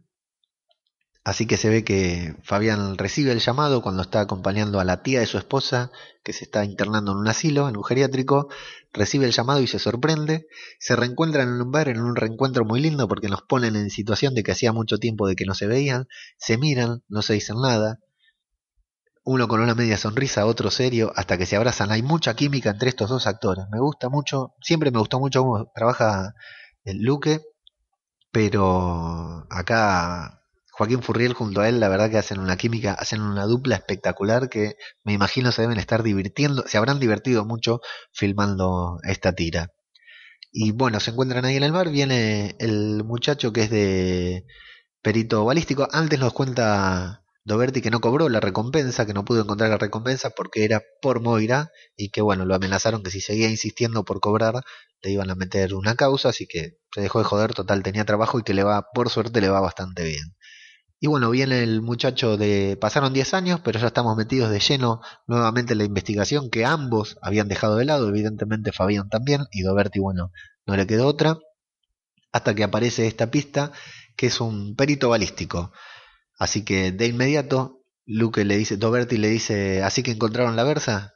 Así 1.25 1.47
que 1.47 1.59
se 1.59 1.69
ve 1.69 1.85
que 1.85 2.35
Fabián 2.43 2.97
recibe 2.97 3.33
el 3.33 3.41
llamado 3.41 3.83
cuando 3.83 4.01
está 4.01 4.21
acompañando 4.21 4.81
a 4.81 4.85
la 4.85 5.03
tía 5.03 5.21
de 5.21 5.27
su 5.27 5.37
esposa, 5.37 5.91
que 6.25 6.33
se 6.33 6.45
está 6.45 6.65
internando 6.65 7.13
en 7.13 7.19
un 7.19 7.29
asilo, 7.29 7.69
en 7.69 7.77
un 7.77 7.85
geriátrico, 7.85 8.49
recibe 8.95 9.27
el 9.27 9.33
llamado 9.33 9.61
y 9.61 9.67
se 9.67 9.79
sorprende, 9.79 10.47
se 10.79 10.97
reencuentran 10.97 11.49
en 11.49 11.61
un 11.61 11.71
bar, 11.71 11.89
en 11.89 12.01
un 12.01 12.17
reencuentro 12.17 12.65
muy 12.65 12.81
lindo 12.81 13.07
porque 13.09 13.29
nos 13.29 13.43
ponen 13.43 13.77
en 13.77 13.91
situación 13.91 14.35
de 14.35 14.43
que 14.43 14.53
hacía 14.53 14.73
mucho 14.73 14.97
tiempo 14.97 15.29
de 15.29 15.37
que 15.37 15.45
no 15.45 15.55
se 15.55 15.67
veían, 15.67 16.09
se 16.39 16.57
miran, 16.57 17.03
no 17.09 17.21
se 17.21 17.35
dicen 17.35 17.61
nada, 17.61 17.99
uno 19.23 19.47
con 19.49 19.61
una 19.61 19.75
media 19.75 19.99
sonrisa, 19.99 20.47
otro 20.47 20.71
serio, 20.71 21.13
hasta 21.15 21.37
que 21.37 21.45
se 21.45 21.57
abrazan. 21.57 21.93
Hay 21.93 22.01
mucha 22.01 22.35
química 22.35 22.71
entre 22.71 22.89
estos 22.89 23.11
dos 23.11 23.27
actores. 23.27 23.67
Me 23.71 23.79
gusta 23.79 24.09
mucho, 24.09 24.55
siempre 24.63 24.91
me 24.91 24.99
gustó 24.99 25.21
mucho 25.21 25.43
cómo 25.43 25.71
trabaja 25.75 26.33
el 26.85 27.03
Luque, 27.03 27.43
pero 28.31 29.47
acá 29.51 30.43
Joaquín 30.73 31.03
Furriel 31.03 31.33
junto 31.35 31.61
a 31.61 31.69
él, 31.69 31.81
la 31.81 31.89
verdad 31.89 32.11
que 32.11 32.19
hacen 32.19 32.39
una 32.39 32.57
química, 32.57 32.93
hacen 32.93 33.21
una 33.21 33.47
dupla 33.47 33.75
espectacular 33.75 34.49
que 34.49 34.77
me 35.03 35.13
imagino 35.13 35.51
se 35.51 35.63
deben 35.63 35.79
estar 35.79 36.03
divirtiendo, 36.05 36.65
se 36.69 36.79
habrán 36.79 37.01
divertido 37.01 37.45
mucho 37.45 37.81
filmando 38.13 38.99
esta 39.03 39.33
tira. 39.33 39.73
Y 40.53 40.73
bueno, 40.73 41.01
se 41.01 41.11
encuentran 41.11 41.45
ahí 41.45 41.57
en 41.57 41.65
el 41.65 41.73
bar, 41.73 41.91
viene 41.91 42.57
el 42.61 43.05
muchacho 43.05 43.53
que 43.53 43.65
es 43.65 43.71
de 43.71 44.47
perito 45.03 45.45
balístico, 45.45 45.89
antes 45.93 46.19
nos 46.21 46.33
cuenta 46.33 47.25
Doberti 47.49 47.81
que 47.81 47.91
no 47.91 48.01
cobró 48.01 48.29
la 48.29 48.41
recompensa, 48.41 49.07
que 49.07 49.15
no 49.15 49.25
pudo 49.25 49.41
encontrar 49.41 49.71
la 49.71 49.79
recompensa 49.79 50.31
porque 50.31 50.65
era 50.65 50.83
por 51.01 51.21
Moira 51.21 51.71
y 51.97 52.11
que 52.11 52.21
bueno, 52.21 52.45
lo 52.45 52.55
amenazaron 52.55 53.03
que 53.03 53.11
si 53.11 53.21
seguía 53.23 53.49
insistiendo 53.49 54.05
por 54.05 54.21
cobrar 54.21 54.63
le 55.03 55.11
iban 55.11 55.31
a 55.31 55.35
meter 55.35 55.75
una 55.75 55.95
causa, 55.95 56.29
así 56.29 56.47
que 56.47 56.79
se 56.93 57.01
dejó 57.01 57.21
de 57.21 57.25
joder, 57.25 57.55
total 57.55 57.83
tenía 57.83 58.05
trabajo 58.05 58.39
y 58.39 58.43
que 58.43 58.53
le 58.53 58.65
va, 58.65 58.87
por 58.93 59.09
suerte 59.09 59.41
le 59.41 59.49
va 59.49 59.61
bastante 59.61 60.05
bien. 60.05 60.37
Y 61.01 61.07
bueno, 61.07 61.31
viene 61.31 61.63
el 61.63 61.81
muchacho 61.81 62.37
de... 62.37 62.77
Pasaron 62.79 63.13
10 63.15 63.33
años, 63.33 63.61
pero 63.65 63.79
ya 63.79 63.87
estamos 63.87 64.17
metidos 64.17 64.51
de 64.51 64.59
lleno 64.59 65.01
nuevamente 65.27 65.73
en 65.73 65.79
la 65.79 65.85
investigación 65.85 66.51
que 66.51 66.65
ambos 66.67 67.17
habían 67.23 67.49
dejado 67.49 67.77
de 67.77 67.85
lado, 67.87 68.09
evidentemente 68.09 68.73
Fabián 68.73 69.09
también, 69.09 69.47
y 69.53 69.63
Doberti, 69.63 70.01
bueno, 70.01 70.33
no 70.67 70.77
le 70.77 70.87
quedó 70.87 71.07
otra, 71.07 71.39
hasta 72.33 72.55
que 72.55 72.65
aparece 72.65 73.07
esta 73.07 73.31
pista, 73.31 73.73
que 74.17 74.27
es 74.27 74.41
un 74.41 74.77
perito 74.77 75.09
balístico. 75.09 75.73
Así 76.39 76.65
que 76.65 76.93
de 76.93 77.07
inmediato, 77.07 77.83
Luke 78.07 78.45
le 78.45 78.57
dice, 78.57 78.77
Doberti 78.77 79.19
le 79.19 79.29
dice, 79.29 79.83
así 79.83 80.03
que 80.03 80.13
encontraron 80.13 80.57
la 80.57 80.65
versa, 80.65 81.15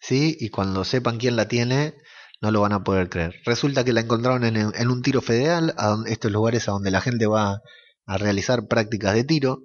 ¿sí? 0.00 0.36
Y 0.38 0.50
cuando 0.50 0.84
sepan 0.84 1.18
quién 1.18 1.36
la 1.36 1.48
tiene, 1.48 1.94
no 2.40 2.50
lo 2.50 2.60
van 2.60 2.72
a 2.72 2.84
poder 2.84 3.08
creer. 3.08 3.34
Resulta 3.44 3.84
que 3.84 3.92
la 3.92 4.00
encontraron 4.00 4.44
en, 4.44 4.88
un 4.90 5.02
tiro 5.02 5.20
federal, 5.20 5.74
a 5.78 5.96
estos 6.06 6.30
lugares 6.30 6.68
a 6.68 6.72
donde 6.72 6.90
la 6.90 7.00
gente 7.00 7.26
va 7.26 7.60
a 8.06 8.18
realizar 8.18 8.68
prácticas 8.68 9.14
de 9.14 9.24
tiro. 9.24 9.62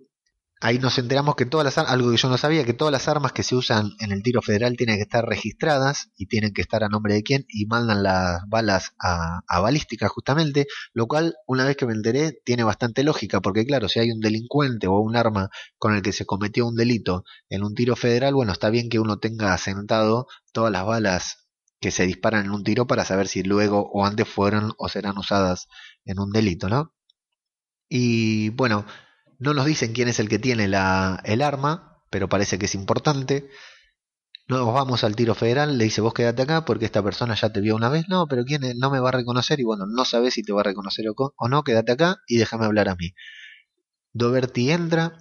Ahí 0.65 0.79
nos 0.79 0.97
enteramos 0.97 1.35
que 1.35 1.45
todas 1.45 1.65
las 1.65 1.77
algo 1.77 2.09
que 2.09 2.15
yo 2.15 2.29
no 2.29 2.37
sabía, 2.37 2.63
que 2.63 2.73
todas 2.73 2.93
las 2.93 3.09
armas 3.09 3.33
que 3.33 3.43
se 3.43 3.53
usan 3.53 3.91
en 3.99 4.13
el 4.13 4.23
tiro 4.23 4.41
federal 4.41 4.77
tienen 4.77 4.95
que 4.95 5.01
estar 5.01 5.25
registradas 5.25 6.09
y 6.15 6.27
tienen 6.27 6.53
que 6.53 6.61
estar 6.61 6.85
a 6.85 6.87
nombre 6.87 7.15
de 7.15 7.21
quién 7.21 7.45
y 7.49 7.65
mandan 7.65 8.01
las 8.01 8.39
balas 8.47 8.93
a, 8.97 9.41
a 9.45 9.59
balística 9.59 10.07
justamente, 10.07 10.67
lo 10.93 11.05
cual 11.07 11.35
una 11.47 11.65
vez 11.65 11.75
que 11.75 11.85
me 11.85 11.91
enteré 11.91 12.39
tiene 12.45 12.63
bastante 12.63 13.03
lógica, 13.03 13.41
porque 13.41 13.65
claro, 13.65 13.89
si 13.89 13.99
hay 13.99 14.11
un 14.11 14.21
delincuente 14.21 14.87
o 14.87 14.99
un 14.99 15.17
arma 15.17 15.49
con 15.77 15.95
el 15.95 16.01
que 16.01 16.13
se 16.13 16.25
cometió 16.25 16.65
un 16.65 16.75
delito 16.77 17.25
en 17.49 17.61
un 17.61 17.75
tiro 17.75 17.97
federal, 17.97 18.33
bueno, 18.33 18.53
está 18.53 18.69
bien 18.69 18.87
que 18.87 18.99
uno 18.99 19.19
tenga 19.19 19.53
asentado 19.53 20.27
todas 20.53 20.71
las 20.71 20.85
balas 20.85 21.49
que 21.81 21.91
se 21.91 22.05
disparan 22.05 22.45
en 22.45 22.51
un 22.51 22.63
tiro 22.63 22.87
para 22.87 23.03
saber 23.03 23.27
si 23.27 23.43
luego 23.43 23.89
o 23.91 24.05
antes 24.05 24.29
fueron 24.29 24.71
o 24.77 24.87
serán 24.87 25.17
usadas 25.17 25.67
en 26.05 26.19
un 26.21 26.31
delito, 26.31 26.69
¿no? 26.69 26.93
Y 27.89 28.49
bueno, 28.51 28.85
no 29.43 29.53
nos 29.53 29.65
dicen 29.65 29.93
quién 29.93 30.07
es 30.07 30.19
el 30.19 30.29
que 30.29 30.39
tiene 30.39 30.67
la, 30.67 31.21
el 31.25 31.41
arma, 31.41 32.01
pero 32.09 32.29
parece 32.29 32.57
que 32.57 32.65
es 32.65 32.75
importante. 32.75 33.49
Nos 34.47 34.73
vamos 34.73 35.03
al 35.03 35.15
tiro 35.15 35.35
federal, 35.35 35.77
le 35.77 35.83
dice 35.85 36.01
vos 36.01 36.13
quédate 36.13 36.43
acá 36.43 36.65
porque 36.65 36.85
esta 36.85 37.03
persona 37.03 37.35
ya 37.35 37.51
te 37.51 37.61
vio 37.61 37.75
una 37.75 37.89
vez. 37.89 38.05
No, 38.07 38.25
pero 38.27 38.45
quién 38.45 38.61
no 38.77 38.89
me 38.89 38.99
va 38.99 39.09
a 39.09 39.11
reconocer 39.11 39.59
y 39.59 39.63
bueno, 39.63 39.85
no 39.85 40.05
sabes 40.05 40.33
si 40.33 40.43
te 40.43 40.53
va 40.53 40.61
a 40.61 40.63
reconocer 40.63 41.05
o, 41.09 41.33
o 41.35 41.47
no, 41.49 41.63
quédate 41.63 41.91
acá 41.91 42.17
y 42.27 42.37
déjame 42.37 42.65
hablar 42.65 42.89
a 42.89 42.95
mí. 42.95 43.13
Doberti 44.13 44.71
entra, 44.71 45.17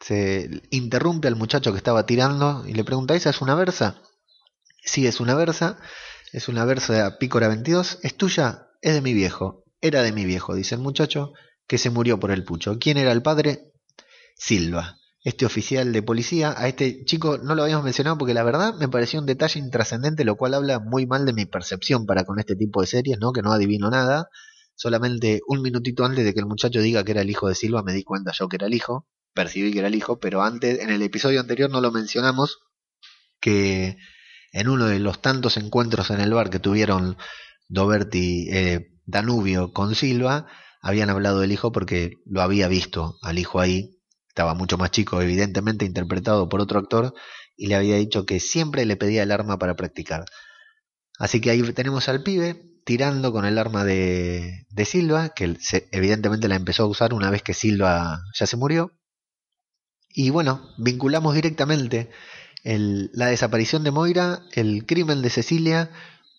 se 0.00 0.62
interrumpe 0.70 1.28
al 1.28 1.36
muchacho 1.36 1.72
que 1.72 1.78
estaba 1.78 2.06
tirando 2.06 2.64
y 2.66 2.72
le 2.72 2.84
pregunta, 2.84 3.14
¿esa 3.14 3.30
es 3.30 3.40
una 3.40 3.54
versa? 3.54 4.00
Sí, 4.82 5.06
es 5.06 5.20
una 5.20 5.34
versa, 5.34 5.78
es 6.32 6.48
una 6.48 6.64
versa 6.64 6.92
de 6.92 7.10
Pícora 7.18 7.48
22, 7.48 7.98
¿es 8.02 8.16
tuya? 8.16 8.68
Es 8.80 8.94
de 8.94 9.02
mi 9.02 9.12
viejo, 9.12 9.64
era 9.80 10.02
de 10.02 10.12
mi 10.12 10.24
viejo, 10.24 10.54
dice 10.54 10.74
el 10.76 10.80
muchacho, 10.80 11.32
que 11.68 11.78
se 11.78 11.90
murió 11.90 12.18
por 12.18 12.32
el 12.32 12.42
pucho. 12.42 12.78
¿Quién 12.80 12.96
era 12.96 13.12
el 13.12 13.22
padre? 13.22 13.72
Silva, 14.34 14.98
este 15.22 15.44
oficial 15.46 15.92
de 15.92 16.02
policía. 16.02 16.54
A 16.56 16.66
este 16.66 17.04
chico 17.04 17.38
no 17.38 17.54
lo 17.54 17.62
habíamos 17.62 17.84
mencionado 17.84 18.16
porque 18.18 18.34
la 18.34 18.42
verdad 18.42 18.74
me 18.74 18.88
pareció 18.88 19.20
un 19.20 19.26
detalle 19.26 19.60
intrascendente, 19.60 20.24
lo 20.24 20.36
cual 20.36 20.54
habla 20.54 20.80
muy 20.80 21.06
mal 21.06 21.26
de 21.26 21.34
mi 21.34 21.44
percepción 21.44 22.06
para 22.06 22.24
con 22.24 22.40
este 22.40 22.56
tipo 22.56 22.80
de 22.80 22.86
series, 22.86 23.18
¿no? 23.20 23.32
Que 23.32 23.42
no 23.42 23.52
adivino 23.52 23.90
nada. 23.90 24.28
Solamente 24.74 25.40
un 25.46 25.60
minutito 25.60 26.04
antes 26.04 26.24
de 26.24 26.32
que 26.32 26.40
el 26.40 26.46
muchacho 26.46 26.80
diga 26.80 27.04
que 27.04 27.12
era 27.12 27.20
el 27.20 27.30
hijo 27.30 27.48
de 27.48 27.54
Silva, 27.54 27.82
me 27.82 27.92
di 27.92 28.02
cuenta 28.02 28.32
yo 28.32 28.48
que 28.48 28.56
era 28.56 28.66
el 28.66 28.74
hijo, 28.74 29.06
percibí 29.34 29.72
que 29.72 29.80
era 29.80 29.88
el 29.88 29.94
hijo, 29.94 30.18
pero 30.18 30.42
antes, 30.42 30.80
en 30.80 30.90
el 30.90 31.02
episodio 31.02 31.40
anterior 31.40 31.68
no 31.68 31.80
lo 31.80 31.90
mencionamos, 31.90 32.60
que 33.40 33.98
en 34.52 34.68
uno 34.68 34.86
de 34.86 35.00
los 35.00 35.20
tantos 35.20 35.56
encuentros 35.56 36.10
en 36.10 36.20
el 36.20 36.32
bar 36.32 36.48
que 36.48 36.60
tuvieron 36.60 37.16
Doberti, 37.68 38.48
eh, 38.50 39.00
Danubio 39.04 39.72
con 39.72 39.94
Silva, 39.94 40.46
habían 40.80 41.10
hablado 41.10 41.40
del 41.40 41.52
hijo 41.52 41.72
porque 41.72 42.12
lo 42.24 42.42
había 42.42 42.68
visto 42.68 43.16
al 43.22 43.38
hijo 43.38 43.60
ahí, 43.60 43.98
estaba 44.28 44.54
mucho 44.54 44.78
más 44.78 44.90
chico, 44.90 45.20
evidentemente 45.20 45.84
interpretado 45.84 46.48
por 46.48 46.60
otro 46.60 46.78
actor, 46.78 47.14
y 47.56 47.66
le 47.66 47.74
había 47.74 47.96
dicho 47.96 48.24
que 48.24 48.40
siempre 48.40 48.86
le 48.86 48.96
pedía 48.96 49.22
el 49.22 49.32
arma 49.32 49.58
para 49.58 49.76
practicar. 49.76 50.24
Así 51.18 51.40
que 51.40 51.50
ahí 51.50 51.62
tenemos 51.72 52.08
al 52.08 52.22
pibe 52.22 52.62
tirando 52.84 53.32
con 53.32 53.44
el 53.44 53.58
arma 53.58 53.84
de, 53.84 54.66
de 54.70 54.84
Silva, 54.84 55.30
que 55.30 55.58
evidentemente 55.90 56.48
la 56.48 56.54
empezó 56.54 56.84
a 56.84 56.86
usar 56.86 57.12
una 57.12 57.30
vez 57.30 57.42
que 57.42 57.52
Silva 57.52 58.22
ya 58.38 58.46
se 58.46 58.56
murió. 58.56 58.92
Y 60.08 60.30
bueno, 60.30 60.70
vinculamos 60.78 61.34
directamente 61.34 62.10
la 62.64 63.26
desaparición 63.26 63.84
de 63.84 63.90
Moira, 63.90 64.42
el 64.52 64.86
crimen 64.86 65.22
de 65.22 65.30
Cecilia 65.30 65.90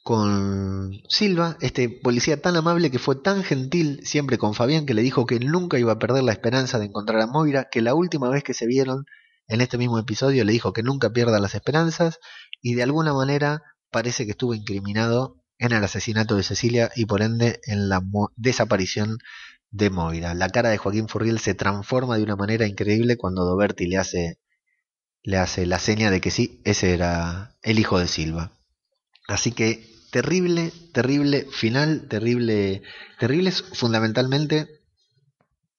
con 0.03 1.01
Silva, 1.07 1.57
este 1.61 1.89
policía 1.89 2.41
tan 2.41 2.55
amable 2.55 2.91
que 2.91 2.99
fue 2.99 3.15
tan 3.15 3.43
gentil 3.43 4.01
siempre 4.03 4.37
con 4.37 4.53
Fabián 4.53 4.85
que 4.85 4.93
le 4.93 5.01
dijo 5.01 5.25
que 5.25 5.39
nunca 5.39 5.77
iba 5.77 5.93
a 5.93 5.99
perder 5.99 6.23
la 6.23 6.31
esperanza 6.31 6.79
de 6.79 6.85
encontrar 6.85 7.21
a 7.21 7.27
Moira, 7.27 7.67
que 7.71 7.81
la 7.81 7.93
última 7.93 8.29
vez 8.29 8.43
que 8.43 8.53
se 8.53 8.65
vieron 8.65 9.05
en 9.47 9.61
este 9.61 9.77
mismo 9.77 9.99
episodio 9.99 10.45
le 10.45 10.53
dijo 10.53 10.73
que 10.73 10.83
nunca 10.83 11.11
pierda 11.11 11.39
las 11.39 11.55
esperanzas 11.55 12.19
y 12.61 12.75
de 12.75 12.83
alguna 12.83 13.13
manera 13.13 13.61
parece 13.91 14.25
que 14.25 14.31
estuvo 14.31 14.53
incriminado 14.53 15.37
en 15.57 15.73
el 15.73 15.83
asesinato 15.83 16.35
de 16.35 16.43
Cecilia 16.43 16.89
y 16.95 17.05
por 17.05 17.21
ende 17.21 17.59
en 17.65 17.89
la 17.89 18.01
desaparición 18.35 19.17
de 19.71 19.89
Moira. 19.89 20.33
La 20.33 20.49
cara 20.49 20.69
de 20.69 20.77
Joaquín 20.77 21.09
Furriel 21.09 21.39
se 21.39 21.53
transforma 21.53 22.17
de 22.17 22.23
una 22.23 22.35
manera 22.35 22.65
increíble 22.65 23.17
cuando 23.17 23.45
Doberti 23.45 23.87
le 23.87 23.97
hace 23.97 24.39
le 25.21 25.37
hace 25.37 25.65
la 25.65 25.79
seña 25.79 26.11
de 26.11 26.21
que 26.21 26.31
sí, 26.31 26.61
ese 26.63 26.93
era 26.93 27.55
el 27.61 27.79
hijo 27.79 27.99
de 27.99 28.07
Silva. 28.07 28.58
Así 29.29 29.51
que 29.51 29.87
terrible, 30.11 30.71
terrible 30.91 31.45
final, 31.51 32.07
terrible, 32.07 32.81
terrible 33.19 33.51
fundamentalmente 33.51 34.67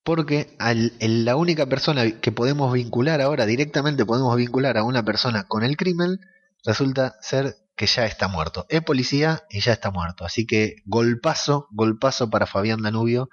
porque 0.05 0.57
al, 0.59 0.93
la 1.01 1.37
única 1.37 1.67
persona 1.67 2.21
que 2.21 2.33
podemos 2.33 2.73
vincular 2.73 3.21
ahora, 3.21 3.47
directamente 3.47 4.07
podemos 4.07 4.35
vincular 4.37 4.79
a 4.79 4.85
una 4.85 5.05
persona 5.05 5.45
con 5.45 5.65
el 5.65 5.77
crimen, 5.77 6.19
resulta 6.65 7.17
ser 7.21 7.57
que 7.77 7.87
ya 7.87 8.07
está 8.07 8.29
muerto. 8.29 8.67
Es 8.69 8.83
policía 8.83 9.43
y 9.51 9.61
ya 9.61 9.73
está 9.73 9.91
muerto. 9.91 10.25
Así 10.25 10.47
que 10.47 10.77
golpazo, 10.85 11.67
golpazo 11.71 12.31
para 12.31 12.47
Fabián 12.47 12.83
Danubio, 12.83 13.29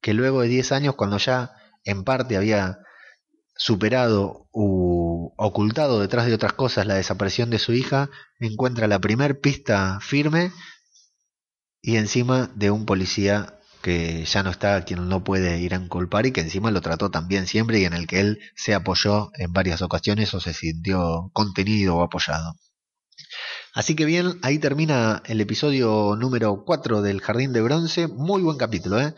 que 0.00 0.12
luego 0.12 0.42
de 0.42 0.48
10 0.48 0.72
años, 0.72 0.94
cuando 0.96 1.18
ya 1.18 1.52
en 1.84 2.04
parte 2.04 2.36
había 2.36 2.78
superado 3.56 4.48
u 4.52 5.01
ocultado 5.36 6.00
detrás 6.00 6.26
de 6.26 6.34
otras 6.34 6.52
cosas 6.52 6.86
la 6.86 6.94
desaparición 6.94 7.50
de 7.50 7.58
su 7.58 7.72
hija, 7.72 8.10
encuentra 8.40 8.88
la 8.88 9.00
primer 9.00 9.40
pista 9.40 9.98
firme 10.00 10.52
y 11.80 11.96
encima 11.96 12.50
de 12.54 12.70
un 12.70 12.86
policía 12.86 13.58
que 13.82 14.24
ya 14.24 14.42
no 14.42 14.50
está, 14.50 14.84
quien 14.84 15.08
no 15.08 15.24
puede 15.24 15.58
ir 15.58 15.74
a 15.74 15.78
inculpar 15.78 16.24
y 16.26 16.32
que 16.32 16.40
encima 16.40 16.70
lo 16.70 16.80
trató 16.80 17.10
también 17.10 17.46
siempre 17.46 17.80
y 17.80 17.84
en 17.84 17.92
el 17.92 18.06
que 18.06 18.20
él 18.20 18.38
se 18.54 18.74
apoyó 18.74 19.30
en 19.34 19.52
varias 19.52 19.82
ocasiones 19.82 20.32
o 20.34 20.40
se 20.40 20.54
sintió 20.54 21.30
contenido 21.32 21.96
o 21.96 22.02
apoyado. 22.02 22.54
Así 23.74 23.96
que 23.96 24.04
bien, 24.04 24.38
ahí 24.42 24.58
termina 24.58 25.22
el 25.26 25.40
episodio 25.40 26.14
número 26.16 26.64
4 26.64 27.02
del 27.02 27.20
Jardín 27.20 27.52
de 27.52 27.62
Bronce. 27.62 28.06
Muy 28.06 28.42
buen 28.42 28.58
capítulo, 28.58 29.00
¿eh? 29.00 29.14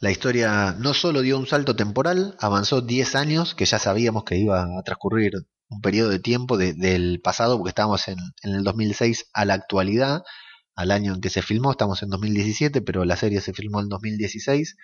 La 0.00 0.10
historia 0.10 0.74
no 0.78 0.94
solo 0.94 1.20
dio 1.20 1.38
un 1.38 1.46
salto 1.46 1.76
temporal, 1.76 2.34
avanzó 2.40 2.80
10 2.80 3.14
años, 3.16 3.54
que 3.54 3.66
ya 3.66 3.78
sabíamos 3.78 4.24
que 4.24 4.38
iba 4.38 4.62
a 4.62 4.82
transcurrir 4.82 5.32
un 5.68 5.82
periodo 5.82 6.08
de 6.08 6.18
tiempo 6.18 6.56
del 6.56 7.20
pasado, 7.22 7.58
porque 7.58 7.68
estábamos 7.68 8.08
en, 8.08 8.16
en, 8.42 8.54
el 8.54 8.64
2006 8.64 9.28
a 9.34 9.44
la 9.44 9.52
actualidad, 9.52 10.22
al 10.74 10.90
año 10.90 11.12
en 11.12 11.20
que 11.20 11.28
se 11.28 11.42
filmó, 11.42 11.70
estamos 11.70 12.02
en 12.02 12.08
2017, 12.08 12.80
pero 12.80 13.04
la 13.04 13.16
serie 13.16 13.42
se 13.42 13.52
filmó 13.52 13.80
en 13.82 13.90
2016, 13.90 14.76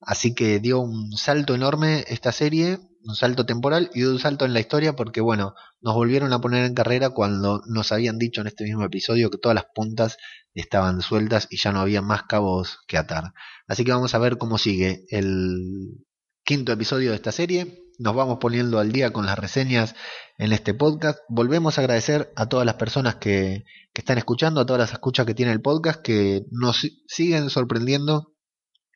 así 0.00 0.34
que 0.34 0.60
dio 0.60 0.80
un 0.80 1.12
salto 1.12 1.54
enorme 1.54 2.04
esta 2.08 2.32
serie, 2.32 2.78
un 3.04 3.14
salto 3.14 3.46
temporal 3.46 3.90
y 3.94 4.02
un 4.04 4.18
salto 4.18 4.44
en 4.44 4.52
la 4.52 4.60
historia 4.60 4.94
porque 4.94 5.20
bueno, 5.20 5.54
nos 5.80 5.94
volvieron 5.94 6.32
a 6.32 6.40
poner 6.40 6.64
en 6.64 6.74
carrera 6.74 7.10
cuando 7.10 7.62
nos 7.66 7.92
habían 7.92 8.18
dicho 8.18 8.40
en 8.40 8.46
este 8.46 8.64
mismo 8.64 8.84
episodio 8.84 9.30
que 9.30 9.38
todas 9.38 9.54
las 9.54 9.66
puntas 9.74 10.16
estaban 10.54 11.00
sueltas 11.00 11.46
y 11.50 11.58
ya 11.58 11.72
no 11.72 11.80
había 11.80 12.02
más 12.02 12.24
cabos 12.24 12.78
que 12.86 12.98
atar. 12.98 13.32
Así 13.66 13.84
que 13.84 13.92
vamos 13.92 14.14
a 14.14 14.18
ver 14.18 14.38
cómo 14.38 14.58
sigue 14.58 15.04
el 15.08 16.04
quinto 16.44 16.72
episodio 16.72 17.10
de 17.10 17.16
esta 17.16 17.32
serie. 17.32 17.84
Nos 17.98 18.14
vamos 18.14 18.38
poniendo 18.40 18.78
al 18.78 18.92
día 18.92 19.12
con 19.12 19.26
las 19.26 19.38
reseñas 19.38 19.94
en 20.38 20.52
este 20.52 20.74
podcast. 20.74 21.18
Volvemos 21.28 21.76
a 21.76 21.82
agradecer 21.82 22.32
a 22.34 22.48
todas 22.48 22.64
las 22.64 22.76
personas 22.76 23.16
que, 23.16 23.64
que 23.92 24.00
están 24.00 24.18
escuchando, 24.18 24.60
a 24.60 24.66
todas 24.66 24.80
las 24.80 24.92
escuchas 24.92 25.26
que 25.26 25.34
tiene 25.34 25.52
el 25.52 25.60
podcast, 25.60 26.00
que 26.00 26.44
nos 26.50 26.86
siguen 27.06 27.50
sorprendiendo 27.50 28.32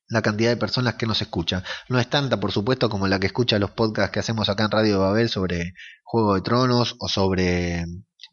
la 0.08 0.22
cantidad 0.22 0.50
de 0.50 0.56
personas 0.56 0.94
que 0.94 1.06
nos 1.06 1.22
escuchan. 1.22 1.62
No 1.88 1.98
es 1.98 2.08
tanta, 2.08 2.40
por 2.40 2.52
supuesto, 2.52 2.88
como 2.88 3.08
la 3.08 3.18
que 3.18 3.26
escucha 3.26 3.58
los 3.58 3.70
podcasts 3.70 4.12
que 4.12 4.20
hacemos 4.20 4.48
acá 4.48 4.64
en 4.64 4.70
Radio 4.70 5.00
Babel 5.00 5.28
sobre 5.28 5.74
Juego 6.02 6.34
de 6.34 6.42
Tronos 6.42 6.96
o 6.98 7.08
sobre 7.08 7.84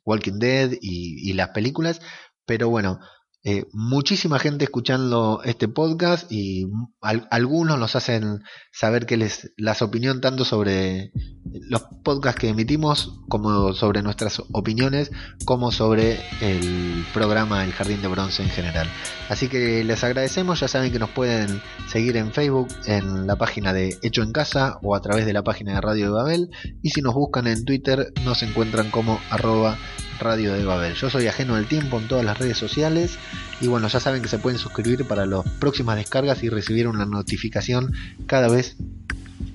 Walking 0.05 0.39
Dead 0.39 0.71
y, 0.81 1.29
y 1.29 1.33
las 1.33 1.49
películas, 1.49 2.01
pero 2.45 2.69
bueno, 2.69 2.99
eh, 3.43 3.65
muchísima 3.73 4.37
gente 4.37 4.65
escuchando 4.65 5.41
este 5.43 5.67
podcast 5.67 6.31
y 6.31 6.67
algunos 7.01 7.79
nos 7.79 7.95
hacen 7.95 8.43
saber 8.71 9.07
que 9.07 9.17
les 9.17 9.51
las 9.57 9.81
opinión 9.81 10.21
tanto 10.21 10.45
sobre 10.45 11.11
los 11.43 11.81
podcasts 12.03 12.39
que 12.39 12.49
emitimos 12.49 13.19
como 13.29 13.73
sobre 13.73 14.03
nuestras 14.03 14.43
opiniones 14.51 15.09
como 15.43 15.71
sobre 15.71 16.19
el 16.41 17.03
programa 17.15 17.63
El 17.63 17.71
Jardín 17.71 18.03
de 18.03 18.09
Bronce 18.09 18.43
en 18.43 18.49
general. 18.49 18.87
Así 19.27 19.47
que 19.47 19.83
les 19.83 20.03
agradecemos, 20.03 20.59
ya 20.59 20.67
saben 20.67 20.91
que 20.91 20.99
nos 20.99 21.09
pueden 21.09 21.63
seguir 21.87 22.17
en 22.17 22.31
Facebook 22.31 22.67
en 22.85 23.25
la 23.25 23.37
página 23.37 23.73
de 23.73 23.97
Hecho 24.03 24.21
en 24.21 24.33
Casa 24.33 24.77
o 24.83 24.95
a 24.95 25.01
través 25.01 25.25
de 25.25 25.33
la 25.33 25.43
página 25.43 25.73
de 25.73 25.81
Radio 25.81 26.05
de 26.05 26.11
Babel 26.11 26.49
y 26.83 26.91
si 26.91 27.01
nos 27.01 27.15
buscan 27.15 27.47
en 27.47 27.65
Twitter 27.65 28.13
nos 28.23 28.43
encuentran 28.43 28.91
como 28.91 29.19
arroba 29.31 29.79
Radio 30.21 30.53
de 30.53 30.63
Babel. 30.63 30.93
Yo 30.93 31.09
soy 31.09 31.27
ajeno 31.27 31.55
al 31.55 31.65
tiempo 31.65 31.97
en 31.97 32.07
todas 32.07 32.23
las 32.23 32.37
redes 32.37 32.57
sociales 32.57 33.17
y 33.59 33.67
bueno, 33.67 33.87
ya 33.87 33.99
saben 33.99 34.21
que 34.21 34.27
se 34.27 34.37
pueden 34.37 34.59
suscribir 34.59 35.05
para 35.07 35.25
las 35.25 35.43
próximas 35.59 35.97
descargas 35.97 36.43
y 36.43 36.49
recibir 36.49 36.87
una 36.87 37.05
notificación 37.05 37.93
cada 38.27 38.47
vez 38.47 38.77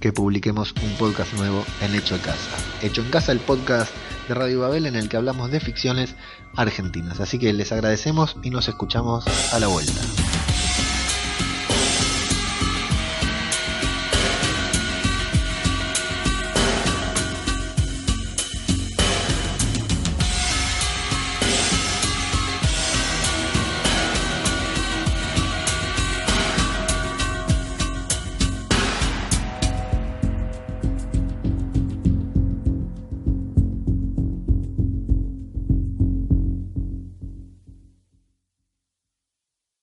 que 0.00 0.12
publiquemos 0.12 0.74
un 0.82 0.92
podcast 0.96 1.32
nuevo 1.34 1.64
en 1.80 1.94
Hecho 1.94 2.16
en 2.16 2.20
Casa. 2.20 2.56
Hecho 2.82 3.02
en 3.02 3.10
Casa, 3.10 3.32
el 3.32 3.40
podcast 3.40 3.92
de 4.28 4.34
Radio 4.34 4.60
Babel 4.60 4.86
en 4.86 4.96
el 4.96 5.08
que 5.08 5.16
hablamos 5.16 5.50
de 5.50 5.60
ficciones 5.60 6.16
argentinas. 6.56 7.20
Así 7.20 7.38
que 7.38 7.52
les 7.52 7.70
agradecemos 7.70 8.36
y 8.42 8.50
nos 8.50 8.68
escuchamos 8.68 9.24
a 9.52 9.60
la 9.60 9.68
vuelta. 9.68 10.25